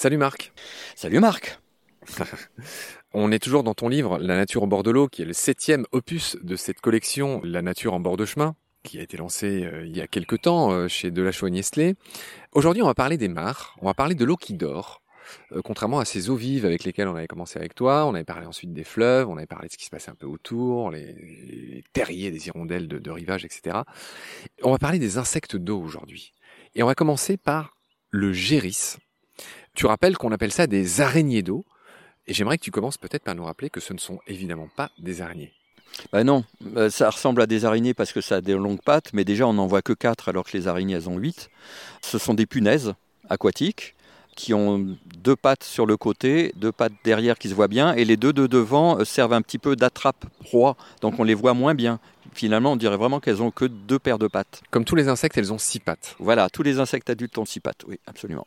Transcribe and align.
Salut 0.00 0.16
Marc. 0.16 0.54
Salut 0.96 1.20
Marc. 1.20 1.60
On 3.12 3.30
est 3.32 3.38
toujours 3.38 3.62
dans 3.62 3.74
ton 3.74 3.90
livre 3.90 4.18
La 4.18 4.34
nature 4.34 4.62
au 4.62 4.66
bord 4.66 4.82
de 4.82 4.90
l'eau, 4.90 5.08
qui 5.08 5.20
est 5.20 5.26
le 5.26 5.34
septième 5.34 5.84
opus 5.92 6.38
de 6.42 6.56
cette 6.56 6.80
collection 6.80 7.42
La 7.44 7.60
nature 7.60 7.92
en 7.92 8.00
bord 8.00 8.16
de 8.16 8.24
chemin, 8.24 8.56
qui 8.82 8.98
a 8.98 9.02
été 9.02 9.18
lancée 9.18 9.66
euh, 9.66 9.84
il 9.84 9.94
y 9.94 10.00
a 10.00 10.06
quelque 10.06 10.36
temps 10.36 10.72
euh, 10.72 10.88
chez 10.88 11.10
Delachaux-Nestlé. 11.10 11.96
Aujourd'hui, 12.52 12.82
on 12.82 12.86
va 12.86 12.94
parler 12.94 13.18
des 13.18 13.28
mares, 13.28 13.76
on 13.82 13.84
va 13.84 13.92
parler 13.92 14.14
de 14.14 14.24
l'eau 14.24 14.36
qui 14.36 14.54
dort. 14.54 15.02
Euh, 15.52 15.60
contrairement 15.62 15.98
à 15.98 16.06
ces 16.06 16.30
eaux 16.30 16.34
vives 16.34 16.64
avec 16.64 16.84
lesquelles 16.84 17.08
on 17.08 17.14
avait 17.14 17.26
commencé 17.26 17.58
avec 17.58 17.74
toi, 17.74 18.06
on 18.06 18.14
avait 18.14 18.24
parlé 18.24 18.46
ensuite 18.46 18.72
des 18.72 18.84
fleuves, 18.84 19.28
on 19.28 19.36
avait 19.36 19.44
parlé 19.44 19.68
de 19.68 19.72
ce 19.74 19.76
qui 19.76 19.84
se 19.84 19.90
passait 19.90 20.10
un 20.10 20.14
peu 20.14 20.26
autour, 20.26 20.92
les, 20.92 21.12
les 21.12 21.84
terriers 21.92 22.30
des 22.30 22.46
hirondelles 22.46 22.88
de, 22.88 22.98
de 22.98 23.10
rivage, 23.10 23.44
etc. 23.44 23.80
On 24.62 24.70
va 24.70 24.78
parler 24.78 24.98
des 24.98 25.18
insectes 25.18 25.56
d'eau 25.56 25.78
aujourd'hui. 25.78 26.32
Et 26.74 26.82
on 26.82 26.86
va 26.86 26.94
commencer 26.94 27.36
par 27.36 27.76
le 28.08 28.32
géris. 28.32 28.96
Tu 29.80 29.86
rappelles 29.86 30.18
qu'on 30.18 30.30
appelle 30.30 30.52
ça 30.52 30.66
des 30.66 31.00
araignées 31.00 31.40
d'eau. 31.40 31.64
Et 32.26 32.34
j'aimerais 32.34 32.58
que 32.58 32.62
tu 32.62 32.70
commences 32.70 32.98
peut-être 32.98 33.22
par 33.22 33.34
nous 33.34 33.44
rappeler 33.44 33.70
que 33.70 33.80
ce 33.80 33.94
ne 33.94 33.98
sont 33.98 34.18
évidemment 34.26 34.68
pas 34.76 34.90
des 34.98 35.22
araignées. 35.22 35.54
Bah 36.12 36.22
non, 36.22 36.44
euh, 36.76 36.90
ça 36.90 37.08
ressemble 37.08 37.40
à 37.40 37.46
des 37.46 37.64
araignées 37.64 37.94
parce 37.94 38.12
que 38.12 38.20
ça 38.20 38.36
a 38.36 38.40
des 38.42 38.52
longues 38.52 38.82
pattes, 38.82 39.14
mais 39.14 39.24
déjà 39.24 39.46
on 39.46 39.54
n'en 39.54 39.66
voit 39.66 39.80
que 39.80 39.94
4 39.94 40.28
alors 40.28 40.44
que 40.44 40.54
les 40.54 40.68
araignées 40.68 40.96
elles 40.96 41.08
ont 41.08 41.16
8. 41.16 41.48
Ce 42.02 42.18
sont 42.18 42.34
des 42.34 42.44
punaises 42.44 42.92
aquatiques 43.30 43.94
qui 44.36 44.52
ont 44.52 44.96
deux 45.16 45.36
pattes 45.36 45.64
sur 45.64 45.86
le 45.86 45.96
côté, 45.96 46.52
deux 46.56 46.72
pattes 46.72 46.92
derrière 47.02 47.38
qui 47.38 47.48
se 47.48 47.54
voient 47.54 47.68
bien, 47.68 47.94
et 47.94 48.04
les 48.04 48.18
deux 48.18 48.34
de 48.34 48.46
devant 48.46 48.98
euh, 48.98 49.04
servent 49.06 49.32
un 49.32 49.40
petit 49.42 49.58
peu 49.58 49.76
d'attrape-proie, 49.76 50.76
donc 51.00 51.18
on 51.18 51.24
les 51.24 51.34
voit 51.34 51.54
moins 51.54 51.74
bien. 51.74 52.00
Finalement, 52.32 52.72
on 52.72 52.76
dirait 52.76 52.96
vraiment 52.96 53.18
qu'elles 53.18 53.42
ont 53.42 53.50
que 53.50 53.64
deux 53.64 53.98
paires 53.98 54.18
de 54.18 54.28
pattes. 54.28 54.62
Comme 54.70 54.84
tous 54.84 54.94
les 54.94 55.08
insectes, 55.08 55.36
elles 55.36 55.52
ont 55.52 55.58
six 55.58 55.80
pattes. 55.80 56.16
Voilà, 56.20 56.48
tous 56.48 56.62
les 56.62 56.78
insectes 56.78 57.10
adultes 57.10 57.36
ont 57.38 57.44
six 57.44 57.60
pattes, 57.60 57.84
oui, 57.88 57.98
absolument. 58.06 58.46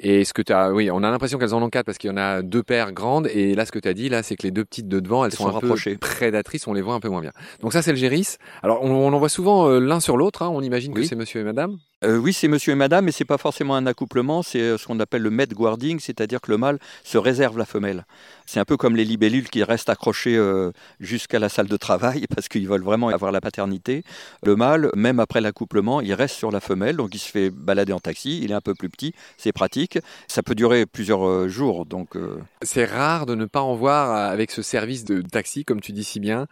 Et 0.00 0.24
ce 0.24 0.32
que 0.32 0.42
tu 0.42 0.52
as, 0.52 0.72
oui, 0.72 0.90
on 0.90 1.02
a 1.04 1.10
l'impression 1.10 1.38
qu'elles 1.38 1.54
en 1.54 1.62
ont 1.62 1.70
quatre 1.70 1.86
parce 1.86 1.98
qu'il 1.98 2.10
y 2.10 2.12
en 2.12 2.16
a 2.16 2.42
deux 2.42 2.62
paires 2.64 2.92
grandes. 2.92 3.28
Et 3.28 3.54
là, 3.54 3.64
ce 3.64 3.70
que 3.72 3.78
tu 3.78 3.88
as 3.88 3.94
dit, 3.94 4.08
là, 4.08 4.22
c'est 4.24 4.34
que 4.36 4.42
les 4.42 4.50
deux 4.50 4.64
petites 4.64 4.88
de 4.88 4.98
devant, 5.00 5.24
elles, 5.24 5.30
Elles 5.32 5.36
sont, 5.38 5.44
sont 5.44 5.50
un 5.50 5.52
rapprochées. 5.52 5.92
peu 5.92 5.98
prédatrices, 5.98 6.66
on 6.66 6.72
les 6.72 6.82
voit 6.82 6.94
un 6.94 7.00
peu 7.00 7.08
moins 7.08 7.20
bien. 7.20 7.32
Donc 7.60 7.72
ça, 7.72 7.80
c'est 7.80 7.92
le 7.92 7.96
géris. 7.96 8.36
Alors, 8.62 8.82
on, 8.82 8.90
on 8.90 9.12
en 9.12 9.18
voit 9.18 9.28
souvent 9.28 9.68
euh, 9.68 9.78
l'un 9.78 10.00
sur 10.00 10.16
l'autre. 10.16 10.42
hein. 10.42 10.48
On 10.52 10.62
imagine 10.62 10.92
que 10.94 11.04
c'est 11.04 11.14
monsieur 11.16 11.40
et 11.40 11.44
madame. 11.44 11.76
Euh, 12.04 12.18
oui, 12.18 12.34
c'est 12.34 12.48
monsieur 12.48 12.72
et 12.72 12.76
madame, 12.76 13.06
mais 13.06 13.12
c'est 13.12 13.24
pas 13.24 13.38
forcément 13.38 13.76
un 13.76 13.86
accouplement, 13.86 14.42
c'est 14.42 14.60
euh, 14.60 14.76
ce 14.76 14.86
qu'on 14.86 15.00
appelle 15.00 15.22
le 15.22 15.30
med 15.30 15.54
guarding, 15.54 15.98
c'est-à-dire 16.00 16.42
que 16.42 16.50
le 16.50 16.58
mâle 16.58 16.78
se 17.02 17.16
réserve 17.16 17.56
la 17.56 17.64
femelle. 17.64 18.04
C'est 18.44 18.60
un 18.60 18.66
peu 18.66 18.76
comme 18.76 18.94
les 18.94 19.06
libellules 19.06 19.48
qui 19.48 19.62
restent 19.62 19.88
accrochées 19.88 20.36
euh, 20.36 20.70
jusqu'à 21.00 21.38
la 21.38 21.48
salle 21.48 21.66
de 21.68 21.76
travail 21.78 22.26
parce 22.34 22.48
qu'ils 22.48 22.68
veulent 22.68 22.82
vraiment 22.82 23.08
avoir 23.08 23.32
la 23.32 23.40
paternité. 23.40 24.02
Le 24.42 24.54
mâle, 24.54 24.90
même 24.94 25.18
après 25.18 25.40
l'accouplement, 25.40 26.02
il 26.02 26.12
reste 26.12 26.34
sur 26.36 26.50
la 26.50 26.60
femelle, 26.60 26.96
donc 26.96 27.14
il 27.14 27.18
se 27.18 27.30
fait 27.30 27.48
balader 27.48 27.94
en 27.94 28.00
taxi, 28.00 28.40
il 28.42 28.50
est 28.50 28.54
un 28.54 28.60
peu 28.60 28.74
plus 28.74 28.90
petit, 28.90 29.14
c'est 29.38 29.52
pratique. 29.52 29.83
Ça 30.28 30.42
peut 30.42 30.54
durer 30.54 30.86
plusieurs 30.86 31.26
euh, 31.26 31.48
jours, 31.48 31.86
donc 31.86 32.16
euh, 32.16 32.40
C'est 32.62 32.84
rare 32.84 33.26
de 33.26 33.34
ne 33.34 33.44
pas 33.44 33.62
en 33.62 33.74
voir 33.74 34.10
euh, 34.10 34.32
avec 34.32 34.50
ce 34.50 34.62
service 34.62 35.04
de 35.04 35.22
taxi, 35.22 35.64
comme 35.64 35.80
tu 35.80 35.92
dis 35.92 36.04
si 36.04 36.20
bien. 36.20 36.46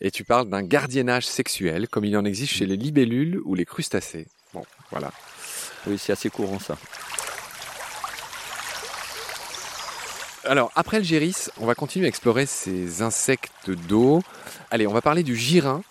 Et 0.00 0.10
tu 0.10 0.24
parles 0.24 0.48
d'un 0.48 0.62
gardiennage 0.62 1.26
sexuel, 1.26 1.88
comme 1.88 2.04
il 2.04 2.16
en 2.16 2.24
existe 2.24 2.52
chez 2.52 2.66
les 2.66 2.76
libellules 2.76 3.40
ou 3.44 3.54
les 3.54 3.64
crustacés. 3.64 4.26
Bon, 4.54 4.64
voilà. 4.90 5.10
oui, 5.86 5.98
c'est 5.98 6.12
assez 6.12 6.30
courant 6.30 6.58
ça. 6.58 6.76
Alors, 10.44 10.70
après 10.76 10.98
le 10.98 11.04
géris, 11.04 11.48
on 11.60 11.66
va 11.66 11.74
continuer 11.74 12.06
à 12.06 12.08
explorer 12.08 12.46
ces 12.46 13.02
insectes 13.02 13.70
d'eau. 13.70 14.22
Allez, 14.70 14.86
on 14.86 14.92
va 14.92 15.02
parler 15.02 15.22
du 15.22 15.36
girin. 15.36 15.82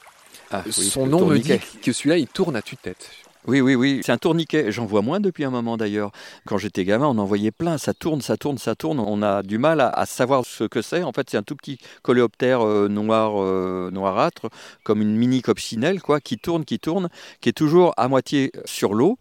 Ah, 0.49 0.63
oui, 0.65 0.71
Son 0.71 1.05
nom 1.05 1.25
me 1.25 1.37
dit 1.37 1.59
que 1.81 1.91
celui-là, 1.91 2.17
il 2.17 2.27
tourne 2.27 2.55
à 2.55 2.61
tue-tête. 2.61 3.11
Oui, 3.47 3.61
oui, 3.61 3.75
oui. 3.75 4.01
C'est 4.03 4.11
un 4.11 4.17
tourniquet. 4.17 4.73
J'en 4.73 4.85
vois 4.85 5.01
moins 5.01 5.21
depuis 5.21 5.45
un 5.45 5.49
moment 5.49 5.77
d'ailleurs. 5.77 6.11
Quand 6.45 6.57
j'étais 6.57 6.83
gamin, 6.83 7.07
on 7.07 7.17
en 7.17 7.23
voyait 7.23 7.51
plein. 7.51 7.77
Ça 7.77 7.93
tourne, 7.93 8.19
ça 8.19 8.35
tourne, 8.35 8.57
ça 8.57 8.75
tourne. 8.75 8.99
On 8.99 9.21
a 9.21 9.41
du 9.41 9.57
mal 9.57 9.79
à, 9.79 10.05
savoir 10.05 10.45
ce 10.45 10.65
que 10.65 10.81
c'est. 10.81 11.01
En 11.01 11.13
fait, 11.13 11.29
c'est 11.29 11.37
un 11.37 11.43
tout 11.43 11.55
petit 11.55 11.77
coléoptère 12.01 12.67
euh, 12.67 12.89
noir, 12.89 13.41
euh, 13.41 13.89
noirâtre, 13.89 14.49
comme 14.83 15.01
une 15.01 15.15
mini 15.15 15.41
coccinelle, 15.41 16.01
quoi, 16.01 16.19
qui 16.19 16.37
tourne, 16.37 16.65
qui 16.65 16.77
tourne, 16.77 17.07
qui 17.39 17.47
est 17.47 17.53
toujours 17.53 17.93
à 17.95 18.09
moitié 18.09 18.51
sur 18.65 18.93
l'eau. 18.93 19.17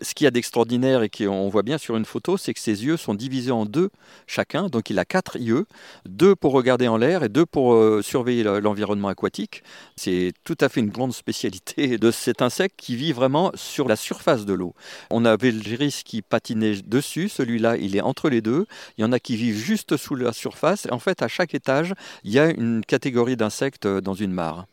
Ce 0.00 0.14
qu'il 0.14 0.24
y 0.24 0.28
a 0.28 0.30
d'extraordinaire 0.30 1.02
et 1.02 1.08
qu'on 1.08 1.48
voit 1.48 1.62
bien 1.62 1.78
sur 1.78 1.96
une 1.96 2.04
photo, 2.04 2.36
c'est 2.36 2.52
que 2.52 2.60
ses 2.60 2.84
yeux 2.84 2.96
sont 2.96 3.14
divisés 3.14 3.52
en 3.52 3.64
deux 3.64 3.90
chacun. 4.26 4.68
Donc 4.68 4.90
il 4.90 4.98
a 4.98 5.04
quatre 5.04 5.38
yeux, 5.38 5.66
deux 6.06 6.34
pour 6.34 6.52
regarder 6.52 6.88
en 6.88 6.96
l'air 6.96 7.22
et 7.22 7.28
deux 7.28 7.46
pour 7.46 7.74
euh, 7.74 8.02
surveiller 8.02 8.42
le- 8.42 8.58
l'environnement 8.60 9.08
aquatique. 9.08 9.62
C'est 9.96 10.32
tout 10.44 10.56
à 10.60 10.68
fait 10.68 10.80
une 10.80 10.90
grande 10.90 11.12
spécialité 11.14 11.98
de 11.98 12.10
cet 12.10 12.42
insecte 12.42 12.74
qui 12.76 12.96
vit 12.96 13.12
vraiment 13.12 13.52
sur 13.54 13.88
la 13.88 13.96
surface 13.96 14.44
de 14.44 14.52
l'eau. 14.52 14.74
On 15.10 15.24
avait 15.24 15.52
le 15.52 15.62
géris 15.62 16.02
qui 16.04 16.22
patinait 16.22 16.82
dessus, 16.82 17.28
celui-là 17.28 17.76
il 17.76 17.96
est 17.96 18.00
entre 18.00 18.28
les 18.28 18.40
deux. 18.42 18.66
Il 18.98 19.02
y 19.02 19.04
en 19.04 19.12
a 19.12 19.20
qui 19.20 19.36
vivent 19.36 19.56
juste 19.56 19.96
sous 19.96 20.14
la 20.16 20.32
surface. 20.32 20.86
En 20.90 20.98
fait, 20.98 21.22
à 21.22 21.28
chaque 21.28 21.54
étage, 21.54 21.94
il 22.24 22.32
y 22.32 22.38
a 22.38 22.50
une 22.50 22.84
catégorie 22.84 23.36
d'insectes 23.36 23.86
euh, 23.86 24.00
dans 24.00 24.14
une 24.14 24.32
mare. 24.32 24.66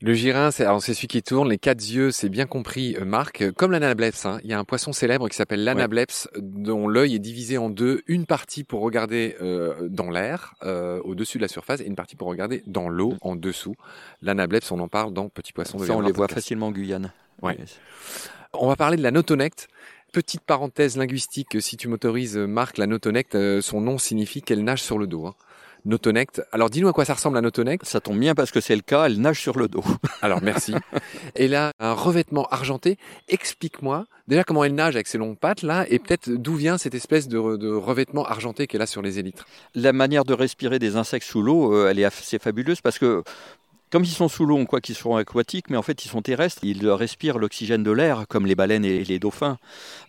Le 0.00 0.14
girin, 0.14 0.52
c'est 0.52 0.64
celui 0.64 1.08
qui 1.08 1.22
tourne, 1.24 1.48
les 1.48 1.58
quatre 1.58 1.80
yeux, 1.80 2.12
c'est 2.12 2.28
bien 2.28 2.46
compris, 2.46 2.94
euh, 2.96 3.04
Marc. 3.04 3.50
Comme 3.52 3.72
l'anableps, 3.72 4.26
hein. 4.26 4.38
il 4.44 4.50
y 4.50 4.52
a 4.52 4.58
un 4.58 4.64
poisson 4.64 4.92
célèbre 4.92 5.28
qui 5.28 5.36
s'appelle 5.36 5.64
l'anableps, 5.64 6.28
dont 6.36 6.86
l'œil 6.86 7.16
est 7.16 7.18
divisé 7.18 7.58
en 7.58 7.68
deux, 7.68 8.02
une 8.06 8.24
partie 8.24 8.62
pour 8.62 8.80
regarder 8.80 9.34
euh, 9.40 9.88
dans 9.88 10.08
l'air, 10.10 10.54
euh, 10.62 11.00
au-dessus 11.02 11.38
de 11.38 11.42
la 11.42 11.48
surface, 11.48 11.80
et 11.80 11.84
une 11.84 11.96
partie 11.96 12.14
pour 12.14 12.28
regarder 12.28 12.62
dans 12.68 12.88
l'eau, 12.88 13.14
en 13.22 13.34
dessous. 13.34 13.74
L'anableps, 14.22 14.70
on 14.70 14.78
en 14.78 14.88
parle 14.88 15.12
dans 15.12 15.28
Petit 15.28 15.52
Poisson 15.52 15.78
de 15.78 15.84
Ça, 15.84 15.96
on 15.96 16.00
les 16.00 16.12
voit 16.12 16.28
facilement 16.28 16.68
en 16.68 16.72
Guyane. 16.72 17.12
Ouais. 17.42 17.56
On 18.52 18.68
va 18.68 18.76
parler 18.76 18.96
de 18.96 19.02
la 19.02 19.10
notonecte. 19.10 19.66
Petite 20.12 20.42
parenthèse 20.42 20.96
linguistique, 20.96 21.60
si 21.60 21.76
tu 21.76 21.88
m'autorises, 21.88 22.38
Marc, 22.38 22.78
la 22.78 22.86
notonecte, 22.86 23.34
euh, 23.34 23.60
son 23.60 23.80
nom 23.80 23.98
signifie 23.98 24.42
qu'elle 24.42 24.62
nage 24.62 24.82
sur 24.82 24.96
le 24.96 25.06
dos. 25.08 25.26
Hein. 25.26 25.34
Notonecte. 25.84 26.42
Alors 26.52 26.70
dis-nous 26.70 26.88
à 26.88 26.92
quoi 26.92 27.04
ça 27.04 27.14
ressemble 27.14 27.36
la 27.36 27.42
notonecte. 27.42 27.84
Ça 27.86 28.00
tombe 28.00 28.18
bien 28.18 28.34
parce 28.34 28.50
que 28.50 28.60
c'est 28.60 28.76
le 28.76 28.82
cas, 28.82 29.06
elle 29.06 29.20
nage 29.20 29.40
sur 29.40 29.58
le 29.58 29.68
dos. 29.68 29.84
Alors 30.22 30.42
merci. 30.42 30.74
Elle 31.34 31.54
a 31.54 31.72
un 31.78 31.92
revêtement 31.92 32.46
argenté. 32.50 32.98
Explique-moi 33.28 34.06
déjà 34.28 34.44
comment 34.44 34.62
elle 34.64 34.74
nage 34.74 34.94
avec 34.94 35.06
ses 35.06 35.18
longues 35.18 35.38
pattes 35.38 35.62
là, 35.62 35.86
et 35.88 35.98
peut-être 35.98 36.28
d'où 36.30 36.54
vient 36.54 36.78
cette 36.78 36.94
espèce 36.94 37.28
de, 37.28 37.56
de 37.56 37.70
revêtement 37.70 38.24
argenté 38.24 38.66
qu'elle 38.66 38.82
a 38.82 38.86
sur 38.86 39.02
les 39.02 39.18
élytres? 39.18 39.46
La 39.74 39.92
manière 39.92 40.24
de 40.24 40.34
respirer 40.34 40.78
des 40.78 40.96
insectes 40.96 41.26
sous 41.26 41.42
l'eau, 41.42 41.74
euh, 41.74 41.88
elle 41.90 41.98
est 41.98 42.04
assez 42.04 42.38
fabuleuse 42.38 42.80
parce 42.80 42.98
que 42.98 43.22
comme 43.90 44.04
ils 44.04 44.08
sont 44.08 44.28
sous 44.28 44.44
l'eau, 44.44 44.64
croit 44.66 44.80
qu'ils 44.80 44.94
sont 44.94 45.16
aquatiques, 45.16 45.70
mais 45.70 45.76
en 45.76 45.82
fait 45.82 46.04
ils 46.04 46.08
sont 46.08 46.22
terrestres. 46.22 46.60
Ils 46.62 46.88
respirent 46.88 47.38
l'oxygène 47.38 47.82
de 47.82 47.90
l'air, 47.90 48.26
comme 48.28 48.46
les 48.46 48.54
baleines 48.54 48.84
et 48.84 49.04
les 49.04 49.18
dauphins. 49.18 49.58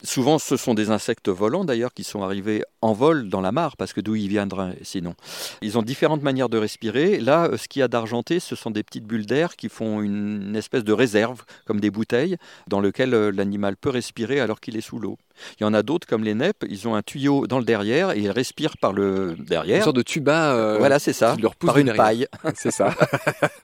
Souvent, 0.04 0.40
ce 0.40 0.58
sont 0.58 0.74
des 0.74 0.90
insectes 0.90 1.30
volants 1.30 1.66
d'ailleurs 1.66 1.94
qui 1.94 2.04
sont 2.04 2.24
arrivés 2.24 2.64
en 2.82 2.94
vol 2.94 3.30
dans 3.30 3.42
la 3.42 3.52
mare, 3.52 3.78
parce 3.78 3.94
que 3.94 4.02
d'où 4.02 4.16
ils 4.16 4.28
viendraient 4.28 4.78
sinon. 4.84 5.16
Ils 5.62 5.78
ont 5.78 5.82
différentes 5.82 6.24
manières 6.24 6.50
de 6.50 6.58
respirer. 6.58 7.20
Là, 7.20 7.46
euh, 7.46 7.58
ce 7.58 7.68
qu'il 7.68 7.80
y 7.80 7.84
a 7.84 7.88
d'argenté, 7.88 8.40
ce 8.40 8.56
sont 8.56 8.72
des 8.72 8.84
petites 8.84 9.06
bulles 9.06 9.26
d'air 9.26 9.56
qui 9.56 9.70
font 9.70 10.02
une, 10.02 10.56
espèce 10.56 10.84
de 10.84 10.94
réserve, 10.94 11.44
comme 11.66 11.80
des 11.80 11.92
bouteilles, 11.92 12.38
dans 12.68 12.80
lequel 12.80 13.14
euh, 13.14 13.32
l'animal 13.32 13.78
peut 13.78 13.90
respirer 13.90 14.40
alors 14.40 14.60
qu'il 14.60 14.78
est 14.78 14.82
sous 14.82 15.00
l'eau. 15.00 15.18
Il 15.60 15.64
y 15.64 15.66
en 15.66 15.74
a 15.74 15.84
d'autres, 15.84 16.08
comme 16.08 16.24
les 16.24 16.34
neppes, 16.34 16.66
ils 16.70 16.88
ont 16.88 16.96
un 16.96 17.02
tuyau 17.02 17.48
dans 17.48 17.60
le 17.60 17.66
derrière 17.66 18.12
et 18.12 18.20
ils 18.20 18.32
respirent 18.32 18.78
par 18.78 18.94
le 18.94 19.36
Une 19.38 19.44
derrière. 19.46 19.84
sorte 19.84 19.96
de 19.96 20.02
tuba. 20.02 20.54
euh, 20.54 20.78
voilà, 20.78 21.00
c'est 21.00 21.14
ça, 21.14 21.34
qui 21.36 21.42
leur 21.42 21.56
pousse 21.56 21.68
par 21.68 21.78
une 21.78 21.86
derrière. 21.88 22.04
paille. 22.04 22.28
C'est 22.56 22.72
ça. 22.72 22.94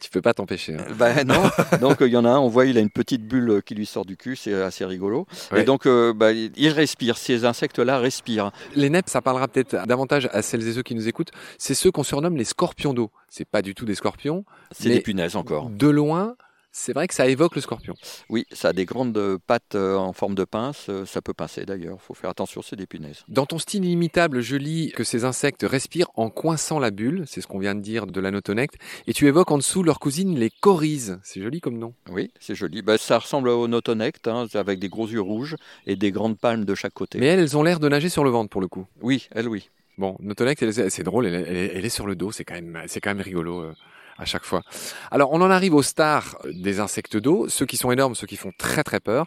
tu 0.00 0.10
peux 0.10 0.22
pas 0.22 0.34
t'empêcher. 0.34 0.74
hein. 0.74 0.84
Ben 0.96 1.26
non. 1.26 1.42
Donc 1.80 2.02
euh, 2.02 2.08
il 2.08 2.12
y 2.12 2.16
en 2.16 2.24
a 2.24 2.30
un, 2.30 2.38
on 2.38 2.48
voit, 2.48 2.66
il 2.66 2.76
a 2.78 2.80
une 2.80 2.90
petite 2.90 3.26
bulle 3.26 3.50
euh, 3.50 3.60
qui 3.60 3.74
lui 3.74 3.86
sort 3.86 4.04
du 4.04 4.16
cul, 4.16 4.36
c'est 4.36 4.54
assez 4.54 4.84
rigolo. 4.84 5.26
Ouais. 5.52 5.62
Et 5.62 5.64
donc 5.64 5.86
euh, 5.86 6.12
bah, 6.12 6.32
il 6.32 6.52
il 6.56 6.68
respire, 6.70 7.16
ces 7.18 7.44
insectes-là 7.44 7.98
respirent. 7.98 8.50
Les 8.74 8.90
neppes, 8.90 9.08
ça 9.08 9.22
parlera 9.22 9.48
peut-être 9.48 9.86
davantage 9.86 10.28
à 10.32 10.42
celles 10.42 10.66
et 10.66 10.72
ceux 10.72 10.82
qui 10.82 10.94
nous 10.94 11.08
écoutent. 11.08 11.30
C'est 11.58 11.74
ceux 11.74 11.90
qu'on 11.90 12.02
surnomme 12.02 12.36
les 12.36 12.44
scorpions 12.44 12.94
d'eau. 12.94 13.10
C'est 13.28 13.44
pas 13.48 13.62
du 13.62 13.74
tout 13.74 13.84
des 13.84 13.94
scorpions. 13.94 14.44
C'est 14.72 14.88
des 14.88 15.00
punaises 15.00 15.36
encore. 15.36 15.68
De 15.70 15.88
loin, 15.88 16.36
c'est 16.78 16.92
vrai 16.92 17.08
que 17.08 17.14
ça 17.14 17.26
évoque 17.26 17.54
le 17.54 17.60
scorpion. 17.62 17.94
Oui, 18.28 18.44
ça 18.52 18.68
a 18.68 18.72
des 18.74 18.84
grandes 18.84 19.16
euh, 19.16 19.38
pattes 19.46 19.74
euh, 19.74 19.96
en 19.96 20.12
forme 20.12 20.34
de 20.34 20.44
pince, 20.44 20.86
euh, 20.90 21.06
ça 21.06 21.22
peut 21.22 21.32
pincer 21.32 21.64
d'ailleurs, 21.64 22.00
faut 22.02 22.12
faire 22.14 22.28
attention, 22.30 22.60
c'est 22.60 22.76
des 22.76 22.86
punaises. 22.86 23.24
Dans 23.28 23.46
ton 23.46 23.58
style 23.58 23.84
inimitable, 23.84 24.42
je 24.42 24.56
lis 24.56 24.92
que 24.94 25.02
ces 25.02 25.24
insectes 25.24 25.64
respirent 25.68 26.10
en 26.14 26.28
coinçant 26.28 26.78
la 26.78 26.90
bulle, 26.90 27.24
c'est 27.26 27.40
ce 27.40 27.46
qu'on 27.46 27.58
vient 27.58 27.74
de 27.74 27.80
dire 27.80 28.06
de 28.06 28.20
l'anotonecte, 28.20 28.74
et 29.06 29.14
tu 29.14 29.26
évoques 29.26 29.50
en 29.50 29.56
dessous 29.56 29.82
leur 29.82 29.98
cousine 29.98 30.38
les 30.38 30.50
coryses. 30.50 31.18
C'est 31.22 31.40
joli 31.40 31.60
comme 31.60 31.78
nom. 31.78 31.94
Oui, 32.10 32.30
c'est 32.40 32.54
joli. 32.54 32.82
Ben, 32.82 32.98
ça 32.98 33.18
ressemble 33.18 33.48
au 33.48 33.66
notonecte, 33.68 34.28
hein, 34.28 34.46
avec 34.54 34.78
des 34.78 34.88
gros 34.90 35.08
yeux 35.08 35.20
rouges 35.22 35.56
et 35.86 35.96
des 35.96 36.10
grandes 36.12 36.38
palmes 36.38 36.66
de 36.66 36.74
chaque 36.74 36.94
côté. 36.94 37.18
Mais 37.18 37.26
elles, 37.26 37.40
elles 37.40 37.56
ont 37.56 37.62
l'air 37.62 37.80
de 37.80 37.88
nager 37.88 38.10
sur 38.10 38.22
le 38.22 38.30
ventre 38.30 38.50
pour 38.50 38.60
le 38.60 38.68
coup. 38.68 38.86
Oui, 39.00 39.28
elle 39.32 39.48
oui. 39.48 39.70
Bon, 39.98 40.14
notonecte, 40.20 40.62
elle- 40.62 40.90
c'est 40.90 41.02
drôle, 41.02 41.24
elle, 41.26 41.34
elle- 41.34 41.70
elle 41.74 41.84
est 41.86 41.88
sur 41.88 42.06
le 42.06 42.14
dos, 42.16 42.30
c'est 42.32 42.44
quand 42.44 42.54
même, 42.54 42.82
c'est 42.86 43.00
quand 43.00 43.10
même 43.14 43.22
rigolo. 43.22 43.72
À 44.18 44.24
chaque 44.24 44.44
fois. 44.44 44.62
Alors, 45.10 45.32
on 45.32 45.40
en 45.40 45.50
arrive 45.50 45.74
aux 45.74 45.82
stars 45.82 46.38
des 46.50 46.80
insectes 46.80 47.16
d'eau, 47.16 47.48
ceux 47.48 47.66
qui 47.66 47.76
sont 47.76 47.90
énormes, 47.90 48.14
ceux 48.14 48.26
qui 48.26 48.36
font 48.36 48.52
très 48.58 48.84
très 48.84 49.00
peur. 49.00 49.26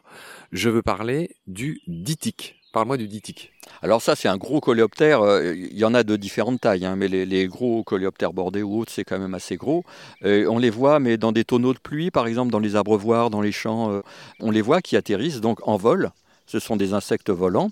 Je 0.52 0.70
veux 0.70 0.82
parler 0.82 1.36
du 1.48 1.82
ditique. 1.88 2.56
Parle-moi 2.72 2.98
du 2.98 3.08
ditique. 3.08 3.52
Alors 3.82 4.02
ça, 4.02 4.16
c'est 4.16 4.28
un 4.28 4.38
gros 4.38 4.62
coléoptère. 4.62 5.22
euh, 5.22 5.56
Il 5.56 5.78
y 5.78 5.86
en 5.86 5.96
a 5.96 6.04
de 6.04 6.16
différentes 6.16 6.62
tailles, 6.62 6.86
hein, 6.86 6.96
mais 6.96 7.08
les, 7.08 7.48
gros 7.48 7.84
coléoptères 7.84 8.32
bordés 8.32 8.62
ou 8.62 8.80
autres, 8.80 8.92
c'est 8.92 9.04
quand 9.04 9.18
même 9.18 9.34
assez 9.34 9.56
gros. 9.56 9.84
Euh, 10.24 10.46
on 10.48 10.60
les 10.60 10.70
voit, 10.70 11.00
mais 11.00 11.18
dans 11.18 11.32
des 11.32 11.46
tonneaux 11.46 11.74
de 11.74 11.80
pluie, 11.80 12.12
par 12.12 12.28
exemple, 12.28 12.52
dans 12.52 12.60
les 12.60 12.76
abreuvoirs, 12.76 13.32
dans 13.32 13.42
les 13.42 13.52
champs, 13.52 13.92
euh, 13.92 14.02
on 14.40 14.52
les 14.52 14.62
voit 14.62 14.82
qui 14.82 14.98
atterrissent 14.98 15.42
donc 15.42 15.68
en 15.68 15.78
vol. 15.78 16.12
Ce 16.46 16.60
sont 16.60 16.76
des 16.76 16.94
insectes 16.94 17.32
volants. 17.32 17.72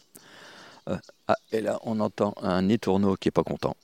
Ah, 1.28 1.36
et 1.52 1.62
là, 1.62 1.80
on 1.84 2.00
entend 2.00 2.34
un 2.42 2.70
étourneau 2.70 3.18
qui 3.18 3.28
est 3.28 3.32
pas 3.32 3.44
content. 3.44 3.76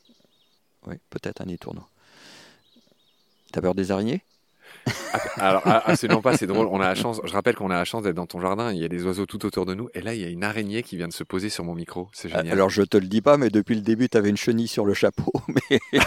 Oui, 0.88 0.95
peut-être 1.09 1.41
un 1.41 1.50
étourneau. 1.50 1.83
T'as 3.53 3.61
peur 3.61 3.75
des 3.75 3.91
araignées? 3.91 4.23
Ah, 5.13 5.19
alors, 5.38 5.61
ah, 5.65 5.83
absolument 5.85 6.23
pas, 6.23 6.35
c'est 6.35 6.47
drôle. 6.47 6.67
On 6.71 6.81
a 6.81 6.88
la 6.88 6.95
chance, 6.95 7.21
je 7.23 7.31
rappelle 7.31 7.55
qu'on 7.55 7.69
a 7.69 7.75
la 7.75 7.85
chance 7.85 8.01
d'être 8.01 8.15
dans 8.15 8.25
ton 8.25 8.41
jardin. 8.41 8.73
Il 8.73 8.79
y 8.79 8.83
a 8.83 8.88
des 8.88 9.05
oiseaux 9.05 9.27
tout 9.27 9.45
autour 9.45 9.67
de 9.67 9.75
nous. 9.75 9.89
Et 9.94 10.01
là, 10.01 10.15
il 10.15 10.21
y 10.21 10.25
a 10.25 10.27
une 10.27 10.44
araignée 10.44 10.81
qui 10.81 10.97
vient 10.97 11.07
de 11.07 11.13
se 11.13 11.23
poser 11.23 11.50
sur 11.50 11.63
mon 11.63 11.75
micro. 11.75 12.09
C'est 12.13 12.29
génial. 12.29 12.51
Alors, 12.51 12.71
je 12.71 12.81
te 12.81 12.97
le 12.97 13.05
dis 13.05 13.21
pas, 13.21 13.38
mais 13.38 13.51
depuis 13.51 13.75
le 13.75 13.81
début, 13.81 14.09
tu 14.09 14.17
avais 14.17 14.29
une 14.29 14.38
chenille 14.38 14.67
sur 14.67 14.85
le 14.85 14.95
chapeau 14.95 15.31
mais 15.47 15.79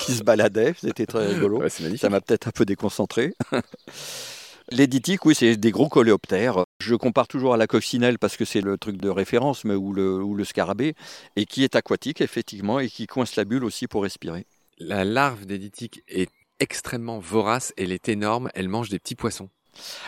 qui, 0.00 0.14
se 0.14 0.24
baladait. 0.24 0.74
C'était 0.80 1.06
très 1.06 1.28
rigolo. 1.28 1.62
Ça 1.68 2.10
m'a 2.10 2.20
peut-être 2.20 2.48
un 2.48 2.52
peu 2.52 2.64
déconcentré. 2.64 3.34
Les 4.70 4.88
ditiques, 4.88 5.24
oui, 5.26 5.36
c'est 5.36 5.56
des 5.56 5.70
gros 5.70 5.88
coléoptères. 5.88 6.64
Je 6.80 6.96
compare 6.96 7.28
toujours 7.28 7.54
à 7.54 7.56
la 7.56 7.68
coccinelle 7.68 8.18
parce 8.18 8.36
que 8.36 8.44
c'est 8.44 8.62
le 8.62 8.78
truc 8.78 8.96
de 8.96 9.10
référence, 9.10 9.64
mais 9.64 9.74
ou 9.74 9.92
le, 9.92 10.22
ou 10.22 10.34
le 10.34 10.44
scarabée, 10.44 10.94
et 11.36 11.46
qui 11.46 11.62
est 11.62 11.76
aquatique, 11.76 12.20
effectivement, 12.20 12.80
et 12.80 12.88
qui 12.88 13.06
coince 13.06 13.36
la 13.36 13.44
bulle 13.44 13.62
aussi 13.62 13.86
pour 13.86 14.02
respirer. 14.02 14.46
La 14.78 15.04
larve 15.04 15.46
des 15.46 15.58
ditiques 15.58 16.02
est 16.08 16.30
extrêmement 16.60 17.18
vorace, 17.18 17.72
elle 17.76 17.92
est 17.92 18.08
énorme, 18.08 18.50
elle 18.54 18.68
mange 18.68 18.88
des 18.88 18.98
petits 18.98 19.14
poissons. 19.14 19.48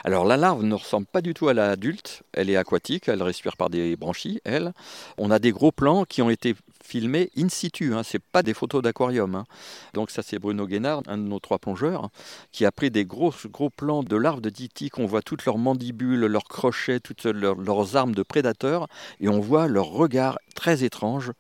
Alors 0.04 0.24
la 0.24 0.36
larve 0.36 0.62
ne 0.62 0.74
ressemble 0.74 1.06
pas 1.06 1.20
du 1.20 1.34
tout 1.34 1.48
à 1.48 1.54
l'adulte, 1.54 2.22
elle 2.32 2.50
est 2.50 2.56
aquatique, 2.56 3.08
elle 3.08 3.22
respire 3.22 3.56
par 3.56 3.70
des 3.70 3.96
branchies, 3.96 4.40
elle. 4.44 4.72
On 5.18 5.30
a 5.30 5.38
des 5.38 5.50
gros 5.50 5.72
plans 5.72 6.04
qui 6.04 6.22
ont 6.22 6.30
été 6.30 6.54
filmés 6.84 7.30
in 7.36 7.48
situ, 7.48 7.94
hein, 7.94 8.02
c'est 8.04 8.22
pas 8.22 8.42
des 8.42 8.54
photos 8.54 8.82
d'aquarium. 8.82 9.34
Hein. 9.34 9.44
Donc 9.92 10.10
ça 10.10 10.22
c'est 10.22 10.38
Bruno 10.38 10.66
Guénard, 10.66 11.02
un 11.06 11.18
de 11.18 11.24
nos 11.24 11.40
trois 11.40 11.58
plongeurs, 11.58 12.10
qui 12.52 12.64
a 12.64 12.72
pris 12.72 12.90
des 12.90 13.04
gros, 13.04 13.34
gros 13.46 13.70
plans 13.70 14.02
de 14.02 14.16
larves 14.16 14.40
de 14.40 14.50
ditiques, 14.50 14.98
on 14.98 15.06
voit 15.06 15.22
toutes 15.22 15.44
leurs 15.44 15.58
mandibules, 15.58 16.26
leurs 16.26 16.44
crochets, 16.44 17.00
toutes 17.00 17.24
leurs 17.24 17.96
armes 17.96 18.14
de 18.14 18.22
prédateurs, 18.22 18.86
et 19.20 19.28
on 19.28 19.40
voit 19.40 19.66
leur 19.66 19.86
regard 19.86 20.38
très 20.54 20.84
étrange. 20.84 21.32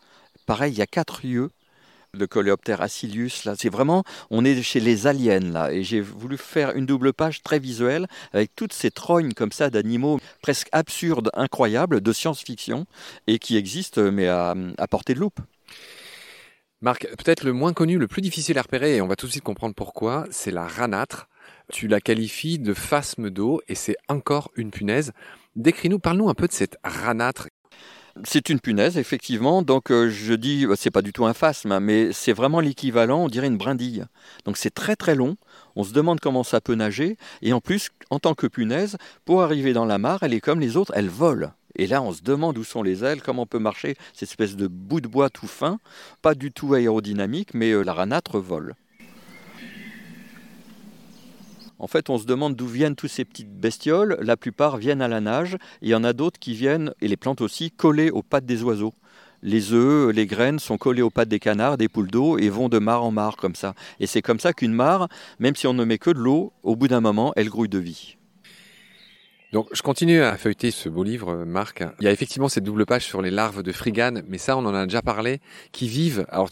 Pareil, 0.46 0.72
il 0.72 0.78
y 0.78 0.82
a 0.82 0.86
quatre 0.86 1.24
yeux, 1.24 1.50
le 2.18 2.26
Coléoptère 2.26 2.80
acilius. 2.80 3.44
Là, 3.44 3.54
c'est 3.58 3.68
vraiment, 3.68 4.04
on 4.30 4.44
est 4.44 4.62
chez 4.62 4.80
les 4.80 5.06
aliens 5.06 5.40
là. 5.40 5.72
Et 5.72 5.82
j'ai 5.82 6.00
voulu 6.00 6.36
faire 6.36 6.76
une 6.76 6.86
double 6.86 7.12
page 7.12 7.42
très 7.42 7.58
visuelle 7.58 8.06
avec 8.32 8.54
toutes 8.56 8.72
ces 8.72 8.90
trognes 8.90 9.32
comme 9.32 9.52
ça 9.52 9.70
d'animaux 9.70 10.18
presque 10.42 10.68
absurdes, 10.72 11.30
incroyables, 11.34 12.00
de 12.00 12.12
science-fiction 12.12 12.86
et 13.26 13.38
qui 13.38 13.56
existent 13.56 14.10
mais 14.10 14.28
à, 14.28 14.54
portée 14.90 15.14
de 15.14 15.20
loupe. 15.20 15.40
Marc, 16.82 17.08
peut-être 17.16 17.44
le 17.44 17.52
moins 17.52 17.72
connu, 17.72 17.98
le 17.98 18.06
plus 18.06 18.20
difficile 18.20 18.58
à 18.58 18.62
repérer, 18.62 18.96
et 18.96 19.00
on 19.00 19.06
va 19.06 19.16
tout 19.16 19.26
de 19.26 19.30
suite 19.30 19.42
comprendre 19.42 19.74
pourquoi, 19.74 20.26
c'est 20.30 20.50
la 20.50 20.66
ranâtre. 20.66 21.28
Tu 21.72 21.88
la 21.88 22.00
qualifies 22.00 22.58
de 22.58 22.74
phasme 22.74 23.30
d'eau 23.30 23.60
et 23.66 23.74
c'est 23.74 23.96
encore 24.08 24.50
une 24.56 24.70
punaise. 24.70 25.12
Décris-nous, 25.56 25.98
parle-nous 25.98 26.28
un 26.28 26.34
peu 26.34 26.46
de 26.46 26.52
cette 26.52 26.76
ranâtre. 26.84 27.48
C'est 28.24 28.48
une 28.48 28.60
punaise, 28.60 28.96
effectivement. 28.96 29.62
Donc 29.62 29.90
euh, 29.90 30.08
je 30.08 30.34
dis, 30.34 30.66
bah, 30.66 30.74
c'est 30.76 30.90
pas 30.90 31.02
du 31.02 31.12
tout 31.12 31.26
un 31.26 31.34
phasme, 31.34 31.72
hein, 31.72 31.80
mais 31.80 32.12
c'est 32.12 32.32
vraiment 32.32 32.60
l'équivalent, 32.60 33.24
on 33.24 33.28
dirait 33.28 33.46
une 33.46 33.58
brindille. 33.58 34.04
Donc 34.44 34.56
c'est 34.56 34.70
très 34.70 34.96
très 34.96 35.14
long. 35.14 35.36
On 35.74 35.84
se 35.84 35.92
demande 35.92 36.20
comment 36.20 36.44
ça 36.44 36.60
peut 36.60 36.74
nager. 36.74 37.18
Et 37.42 37.52
en 37.52 37.60
plus, 37.60 37.90
en 38.10 38.18
tant 38.18 38.34
que 38.34 38.46
punaise, 38.46 38.96
pour 39.24 39.42
arriver 39.42 39.72
dans 39.72 39.84
la 39.84 39.98
mare, 39.98 40.22
elle 40.22 40.34
est 40.34 40.40
comme 40.40 40.60
les 40.60 40.76
autres, 40.76 40.92
elle 40.94 41.08
vole. 41.08 41.52
Et 41.76 41.86
là, 41.86 42.00
on 42.00 42.12
se 42.12 42.22
demande 42.22 42.56
où 42.56 42.64
sont 42.64 42.82
les 42.82 43.04
ailes, 43.04 43.20
comment 43.20 43.44
peut 43.44 43.58
marcher 43.58 43.96
cette 44.14 44.30
espèce 44.30 44.56
de 44.56 44.66
bout 44.66 45.02
de 45.02 45.08
bois 45.08 45.28
tout 45.28 45.46
fin, 45.46 45.78
pas 46.22 46.34
du 46.34 46.50
tout 46.50 46.72
aérodynamique, 46.72 47.52
mais 47.52 47.72
euh, 47.72 47.82
la 47.82 47.92
ranâtre 47.92 48.38
vole. 48.38 48.74
En 51.78 51.86
fait, 51.86 52.08
on 52.08 52.18
se 52.18 52.24
demande 52.24 52.56
d'où 52.56 52.66
viennent 52.66 52.96
tous 52.96 53.08
ces 53.08 53.24
petites 53.24 53.52
bestioles. 53.52 54.18
La 54.22 54.36
plupart 54.36 54.78
viennent 54.78 55.02
à 55.02 55.08
la 55.08 55.20
nage. 55.20 55.56
il 55.82 55.88
y 55.88 55.94
en 55.94 56.04
a 56.04 56.12
d'autres 56.12 56.38
qui 56.38 56.54
viennent, 56.54 56.92
et 57.00 57.08
les 57.08 57.16
plantes 57.16 57.40
aussi, 57.40 57.70
collées 57.70 58.10
aux 58.10 58.22
pattes 58.22 58.46
des 58.46 58.62
oiseaux. 58.62 58.94
Les 59.42 59.72
œufs, 59.72 60.14
les 60.14 60.26
graines 60.26 60.58
sont 60.58 60.78
collées 60.78 61.02
aux 61.02 61.10
pattes 61.10 61.28
des 61.28 61.38
canards, 61.38 61.76
des 61.76 61.88
poules 61.88 62.10
d'eau, 62.10 62.38
et 62.38 62.48
vont 62.48 62.68
de 62.68 62.78
mare 62.78 63.04
en 63.04 63.10
mare 63.10 63.36
comme 63.36 63.54
ça. 63.54 63.74
Et 64.00 64.06
c'est 64.06 64.22
comme 64.22 64.40
ça 64.40 64.52
qu'une 64.52 64.72
mare, 64.72 65.08
même 65.38 65.54
si 65.54 65.66
on 65.66 65.74
ne 65.74 65.84
met 65.84 65.98
que 65.98 66.10
de 66.10 66.18
l'eau, 66.18 66.52
au 66.62 66.76
bout 66.76 66.88
d'un 66.88 67.00
moment, 67.00 67.32
elle 67.36 67.50
grouille 67.50 67.68
de 67.68 67.78
vie. 67.78 68.15
Donc, 69.52 69.68
je 69.72 69.80
continue 69.80 70.22
à 70.22 70.36
feuilleter 70.36 70.72
ce 70.72 70.88
beau 70.88 71.04
livre, 71.04 71.44
Marc. 71.44 71.84
Il 72.00 72.04
y 72.04 72.08
a 72.08 72.12
effectivement 72.12 72.48
cette 72.48 72.64
double 72.64 72.84
page 72.84 73.04
sur 73.04 73.22
les 73.22 73.30
larves 73.30 73.62
de 73.62 73.70
frigane, 73.70 74.24
mais 74.26 74.38
ça, 74.38 74.56
on 74.56 74.66
en 74.66 74.74
a 74.74 74.84
déjà 74.86 75.02
parlé, 75.02 75.40
qui 75.70 75.86
vivent, 75.86 76.26
alors, 76.30 76.50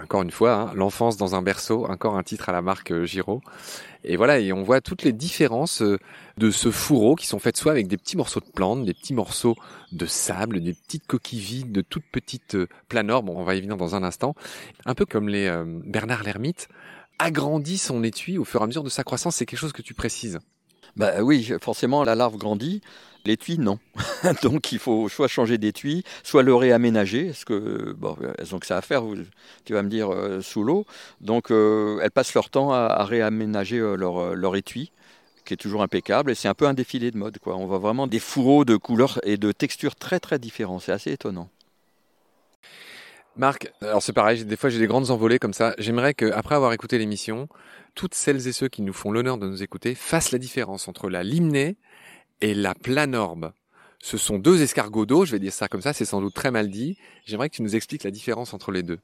encore 0.00 0.22
une 0.22 0.30
fois, 0.30 0.54
hein, 0.54 0.72
l'enfance 0.74 1.16
dans 1.16 1.34
un 1.34 1.42
berceau, 1.42 1.86
encore 1.86 2.16
un 2.16 2.22
titre 2.22 2.48
à 2.48 2.52
la 2.52 2.62
marque 2.62 2.92
euh, 2.92 3.04
Giraud. 3.04 3.42
Et 4.04 4.16
voilà, 4.16 4.38
et 4.38 4.52
on 4.52 4.62
voit 4.62 4.80
toutes 4.80 5.02
les 5.02 5.12
différences 5.12 5.82
euh, 5.82 5.98
de 6.38 6.52
ce 6.52 6.70
fourreau 6.70 7.16
qui 7.16 7.26
sont 7.26 7.40
faites 7.40 7.56
soit 7.56 7.72
avec 7.72 7.88
des 7.88 7.96
petits 7.96 8.16
morceaux 8.16 8.40
de 8.40 8.50
plantes, 8.54 8.84
des 8.84 8.94
petits 8.94 9.14
morceaux 9.14 9.56
de 9.90 10.06
sable, 10.06 10.60
des 10.60 10.74
petites 10.74 11.06
coquilles 11.08 11.40
vides, 11.40 11.72
de 11.72 11.80
toutes 11.80 12.06
petites 12.12 12.54
euh, 12.54 12.68
planores. 12.88 13.24
Bon, 13.24 13.36
on 13.36 13.42
va 13.42 13.56
y 13.56 13.60
venir 13.60 13.76
dans 13.76 13.96
un 13.96 14.04
instant. 14.04 14.36
Un 14.84 14.94
peu 14.94 15.04
comme 15.04 15.28
les 15.28 15.52
Bernard 15.84 16.22
l'ermite 16.22 16.68
agrandit 17.18 17.78
son 17.78 18.04
étui 18.04 18.38
au 18.38 18.44
fur 18.44 18.60
et 18.60 18.64
à 18.64 18.66
mesure 18.66 18.84
de 18.84 18.88
sa 18.88 19.02
croissance. 19.02 19.36
C'est 19.36 19.46
quelque 19.46 19.58
chose 19.58 19.72
que 19.72 19.82
tu 19.82 19.94
précises? 19.94 20.38
Bah 20.96 21.22
oui, 21.22 21.52
forcément, 21.60 22.04
la 22.04 22.14
larve 22.14 22.38
grandit. 22.38 22.80
L'étui, 23.26 23.58
non. 23.58 23.78
Donc 24.42 24.72
il 24.72 24.78
faut 24.78 25.08
soit 25.08 25.28
changer 25.28 25.58
d'étui, 25.58 26.04
soit 26.22 26.42
le 26.42 26.54
réaménager, 26.54 27.26
parce 27.26 27.44
que 27.44 27.92
bon, 27.98 28.16
elles 28.38 28.54
ont 28.54 28.58
que 28.58 28.66
ça 28.66 28.76
à 28.78 28.82
faire, 28.82 29.02
tu 29.64 29.72
vas 29.74 29.82
me 29.82 29.90
dire, 29.90 30.12
euh, 30.12 30.40
sous 30.40 30.62
l'eau. 30.62 30.86
Donc 31.20 31.50
euh, 31.50 31.98
elles 32.02 32.12
passent 32.12 32.34
leur 32.34 32.50
temps 32.50 32.72
à, 32.72 33.04
réaménager 33.04 33.78
euh, 33.78 33.96
leur, 33.96 34.36
leur, 34.36 34.54
étui, 34.56 34.92
qui 35.44 35.54
est 35.54 35.56
toujours 35.56 35.82
impeccable, 35.82 36.30
et 36.30 36.34
c'est 36.36 36.48
un 36.48 36.54
peu 36.54 36.66
un 36.66 36.74
défilé 36.74 37.10
de 37.10 37.18
mode. 37.18 37.38
Quoi. 37.38 37.56
On 37.56 37.66
voit 37.66 37.78
vraiment 37.78 38.06
des 38.06 38.20
fourreaux 38.20 38.64
de 38.64 38.76
couleurs 38.76 39.18
et 39.24 39.36
de 39.36 39.50
textures 39.52 39.96
très 39.96 40.20
très 40.20 40.38
différents, 40.38 40.78
c'est 40.78 40.92
assez 40.92 41.12
étonnant. 41.12 41.48
Marc, 43.36 43.70
alors 43.82 44.02
c'est 44.02 44.14
pareil, 44.14 44.44
des 44.44 44.56
fois 44.56 44.70
j'ai 44.70 44.78
des 44.78 44.86
grandes 44.86 45.10
envolées 45.10 45.38
comme 45.38 45.52
ça. 45.52 45.74
J'aimerais 45.78 46.14
qu'après 46.14 46.54
avoir 46.54 46.72
écouté 46.72 46.96
l'émission, 46.96 47.48
toutes 47.94 48.14
celles 48.14 48.48
et 48.48 48.52
ceux 48.52 48.68
qui 48.68 48.82
nous 48.82 48.94
font 48.94 49.12
l'honneur 49.12 49.36
de 49.36 49.46
nous 49.46 49.62
écouter 49.62 49.94
fassent 49.94 50.32
la 50.32 50.38
différence 50.38 50.88
entre 50.88 51.10
la 51.10 51.22
limnée 51.22 51.76
et 52.40 52.54
la 52.54 52.74
planorbe. 52.74 53.52
Ce 53.98 54.16
sont 54.16 54.38
deux 54.38 54.62
escargots 54.62 55.06
d'eau, 55.06 55.24
je 55.24 55.32
vais 55.32 55.38
dire 55.38 55.52
ça 55.52 55.68
comme 55.68 55.82
ça, 55.82 55.92
c'est 55.92 56.04
sans 56.04 56.20
doute 56.20 56.34
très 56.34 56.50
mal 56.50 56.70
dit. 56.70 56.96
J'aimerais 57.24 57.50
que 57.50 57.56
tu 57.56 57.62
nous 57.62 57.76
expliques 57.76 58.04
la 58.04 58.10
différence 58.10 58.54
entre 58.54 58.72
les 58.72 58.82
deux. 58.82 59.00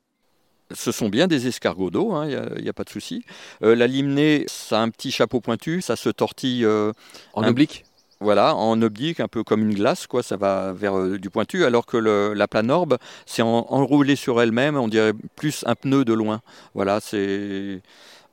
Ce 0.74 0.92
sont 0.92 1.10
bien 1.10 1.26
des 1.26 1.46
escargots 1.46 1.90
d'eau, 1.90 2.12
il 2.24 2.34
hein, 2.34 2.48
n'y 2.60 2.68
a, 2.68 2.72
pas 2.72 2.84
de 2.84 2.88
souci. 2.90 3.24
Euh, 3.62 3.74
la 3.74 3.86
limnée, 3.86 4.44
ça 4.46 4.80
a 4.80 4.82
un 4.82 4.88
petit 4.88 5.10
chapeau 5.10 5.40
pointu, 5.40 5.82
ça 5.82 5.96
se 5.96 6.08
tortille 6.08 6.64
euh, 6.64 6.92
en 7.34 7.44
oblique? 7.44 7.84
Voilà, 8.22 8.54
en 8.54 8.80
oblique, 8.80 9.20
un 9.20 9.28
peu 9.28 9.44
comme 9.44 9.62
une 9.62 9.74
glace, 9.74 10.06
quoi, 10.06 10.22
ça 10.22 10.36
va 10.36 10.72
vers 10.72 10.98
euh, 10.98 11.18
du 11.18 11.30
pointu, 11.30 11.64
alors 11.64 11.86
que 11.86 11.96
la 11.96 12.48
planorbe, 12.48 12.98
c'est 13.26 13.42
enroulé 13.42 14.16
sur 14.16 14.40
elle-même, 14.40 14.76
on 14.76 14.88
dirait 14.88 15.12
plus 15.36 15.64
un 15.66 15.74
pneu 15.74 16.04
de 16.04 16.12
loin. 16.12 16.40
Voilà, 16.74 17.00
c'est 17.00 17.18
euh, 17.18 17.80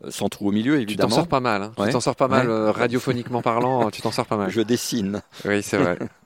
sans 0.09 0.29
trou 0.29 0.49
au 0.49 0.51
milieu, 0.51 0.79
évidemment. 0.79 1.09
Tu 1.09 1.15
t'en 1.15 1.21
sors 1.21 1.27
pas 1.27 1.39
mal, 1.39 1.63
hein. 1.63 1.71
tu 1.75 1.91
t'en 1.91 1.99
sors 1.99 2.15
pas 2.15 2.27
mal, 2.27 2.49
euh, 2.49 2.71
radiophoniquement 2.71 3.41
parlant, 3.41 3.89
tu 3.91 4.01
t'en 4.01 4.11
sors 4.11 4.25
pas 4.25 4.37
mal. 4.37 4.49
Je 4.51 4.61
dessine. 4.61 5.21
Oui, 5.45 5.61
c'est 5.61 5.77
vrai. 5.77 5.97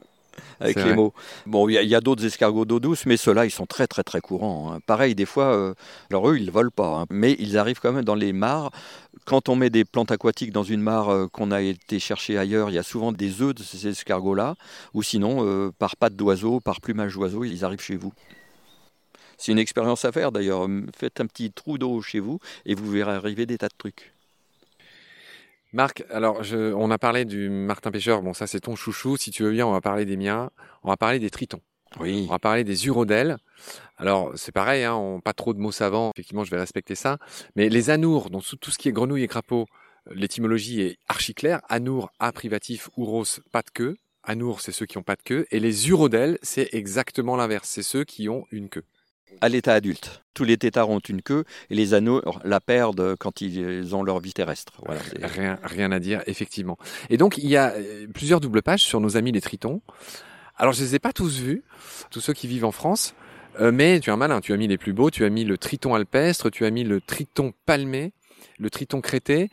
avec 0.60 0.78
les 0.78 0.94
mots. 0.94 1.14
Bon, 1.46 1.68
il 1.68 1.76
y 1.76 1.96
a, 1.96 2.02
d'autres 2.02 2.26
escargots 2.26 2.66
d'eau 2.66 2.80
douce, 2.80 3.06
mais 3.06 3.18
ceux-là, 3.18 3.46
ils 3.46 3.52
sont 3.52 3.66
très 3.66 3.88
très 3.88 4.04
très 4.04 4.22
courants. 4.22 4.74
Hein. 4.74 4.80
Pareil, 4.86 5.16
des 5.16 5.26
fois, 5.26 5.56
euh, 5.56 5.74
alors 6.10 6.30
eux, 6.30 6.38
ils 6.38 6.52
volent 6.52 6.72
pas, 6.74 7.00
hein, 7.00 7.06
mais 7.10 7.36
ils 7.40 7.58
arrivent 7.58 7.80
quand 7.80 7.92
même 7.92 8.06
dans 8.06 8.16
les 8.16 8.34
mares. 8.34 8.72
Quand 9.26 9.50
on 9.50 9.56
met 9.56 9.70
des 9.70 9.86
plantes 9.86 10.12
aquatiques 10.12 10.52
dans 10.52 10.64
une 10.64 10.82
mare 10.82 11.10
euh, 11.10 11.28
qu'on 11.28 11.52
a 11.52 11.62
été 11.62 12.00
chercher 12.00 12.38
ailleurs, 12.38 12.70
il 12.70 12.74
y 12.74 12.80
a 12.80 12.84
souvent 12.84 13.12
des 13.12 13.42
œufs 13.42 13.56
de 13.56 13.64
ces 13.64 13.88
escargots-là, 13.88 14.56
ou 14.94 15.04
sinon, 15.04 15.46
euh, 15.46 15.72
par 15.78 15.96
pattes 15.96 16.16
d'oiseau, 16.16 16.60
par 16.60 16.82
plumage 16.82 17.14
d'oiseau, 17.14 17.44
ils 17.44 17.64
arrivent 17.66 17.82
chez 17.82 17.96
vous. 17.96 18.14
C'est 19.38 19.52
une 19.52 19.60
expérience 19.60 20.06
à 20.06 20.12
faire 20.12 20.32
d'ailleurs. 20.32 20.68
Faites 20.96 21.20
un 21.20 21.26
petit 21.26 21.52
trou 21.52 21.78
d'eau 21.78 22.02
chez 22.02 22.20
vous 22.20 22.40
et 22.66 22.76
vous 22.76 22.90
verrez 22.90 23.12
arriver 23.12 23.46
des 23.46 23.58
tas 23.58 23.68
de 23.68 23.74
trucs. 23.78 24.13
Marc, 25.74 26.06
alors 26.12 26.44
je, 26.44 26.72
on 26.74 26.92
a 26.92 27.00
parlé 27.00 27.26
du 27.26 27.50
Martin 27.50 27.90
Pêcheur, 27.90 28.22
bon 28.22 28.34
ça 28.34 28.46
c'est 28.46 28.60
ton 28.60 28.76
chouchou, 28.76 29.18
si 29.18 29.32
tu 29.32 29.42
veux 29.42 29.52
bien 29.52 29.66
on 29.66 29.72
va 29.72 29.82
parler 29.82 30.06
des 30.06 30.18
miens, 30.18 30.52
on 30.84 30.90
va 30.90 30.98
parler 30.98 31.18
des 31.18 31.32
tritons. 31.32 31.62
Oui. 32.00 32.26
On 32.28 32.32
va 32.32 32.38
parler 32.38 32.64
des 32.64 32.86
urodèles. 32.86 33.38
Alors 33.98 34.32
c'est 34.36 34.52
pareil, 34.52 34.84
hein, 34.84 34.94
on, 34.94 35.20
pas 35.20 35.34
trop 35.34 35.52
de 35.52 35.60
mots 35.60 35.72
savants, 35.72 36.12
effectivement 36.16 36.44
je 36.44 36.52
vais 36.52 36.60
respecter 36.60 36.94
ça, 36.94 37.18
mais 37.56 37.70
les 37.70 37.90
anours, 37.90 38.30
donc 38.30 38.44
tout 38.62 38.70
ce 38.70 38.78
qui 38.78 38.88
est 38.88 38.92
grenouille 38.92 39.24
et 39.24 39.28
crapaud, 39.28 39.66
l'étymologie 40.12 40.82
est 40.82 40.98
archi 41.08 41.34
claire, 41.34 41.62
anour, 41.70 42.12
a 42.20 42.32
privatif, 42.32 42.92
ouros, 42.96 43.26
pas 43.52 43.64
de 43.64 43.72
queue, 43.72 43.98
anour 44.24 44.62
c'est 44.62 44.72
ceux 44.72 44.86
qui 44.86 45.00
ont 45.00 45.04
pas 45.04 45.16
de 45.16 45.24
queue, 45.24 45.48
et 45.50 45.60
les 45.60 45.90
urodèles 45.90 46.38
c'est 46.44 46.70
exactement 46.74 47.36
l'inverse, 47.36 47.68
c'est 47.68 47.82
ceux 47.82 48.04
qui 48.04 48.30
ont 48.30 48.46
une 48.52 48.70
queue 48.70 48.86
à 49.42 49.50
l'état 49.50 49.74
adulte. 49.74 50.24
Tous 50.34 50.44
les 50.44 50.58
têtards 50.58 50.90
ont 50.90 51.00
une 51.00 51.22
queue 51.22 51.44
et 51.70 51.76
les 51.76 51.94
anneaux 51.94 52.22
la 52.44 52.60
perdent 52.60 53.16
quand 53.20 53.42
ils 53.42 53.96
ont 53.96 54.04
leur 54.04 54.20
vie 54.20 54.34
terrestre. 54.34 54.74
rien, 55.22 55.60
rien 55.64 55.92
à 55.92 56.00
dire, 56.00 56.22
effectivement. 56.28 56.78
Et 57.10 57.18
donc, 57.18 57.38
il 57.38 57.48
y 57.48 57.58
a 57.58 57.74
euh, 57.74 58.08
plusieurs 58.14 58.40
doubles 58.40 58.62
pages 58.62 58.84
sur 58.84 59.00
nos 59.00 59.18
amis 59.18 59.32
les 59.32 59.42
tritons. 59.42 59.82
Alors, 60.58 60.74
je 60.74 60.84
les 60.84 60.96
ai 60.96 61.00
pas 61.00 61.14
tous 61.14 61.40
vus, 61.40 61.64
tous 62.12 62.22
ceux 62.22 62.34
qui 62.34 62.48
vivent 62.48 62.66
en 62.66 62.72
France, 62.72 63.16
euh, 63.60 63.72
mais 63.72 64.00
tu 64.00 64.10
es 64.10 64.14
un 64.14 64.18
malin, 64.18 64.42
tu 64.42 64.54
as 64.54 64.58
mis 64.58 64.68
les 64.68 64.78
plus 64.78 64.94
beaux, 64.94 65.10
tu 65.10 65.26
as 65.26 65.30
mis 65.30 65.44
le 65.44 65.58
triton 65.58 65.94
alpestre, 65.94 66.50
tu 66.50 66.66
as 66.66 66.72
mis 66.72 66.84
le 66.84 67.02
triton 67.02 67.54
palmé, 67.66 68.14
le 68.60 68.70
triton 68.70 69.02
crété, 69.02 69.50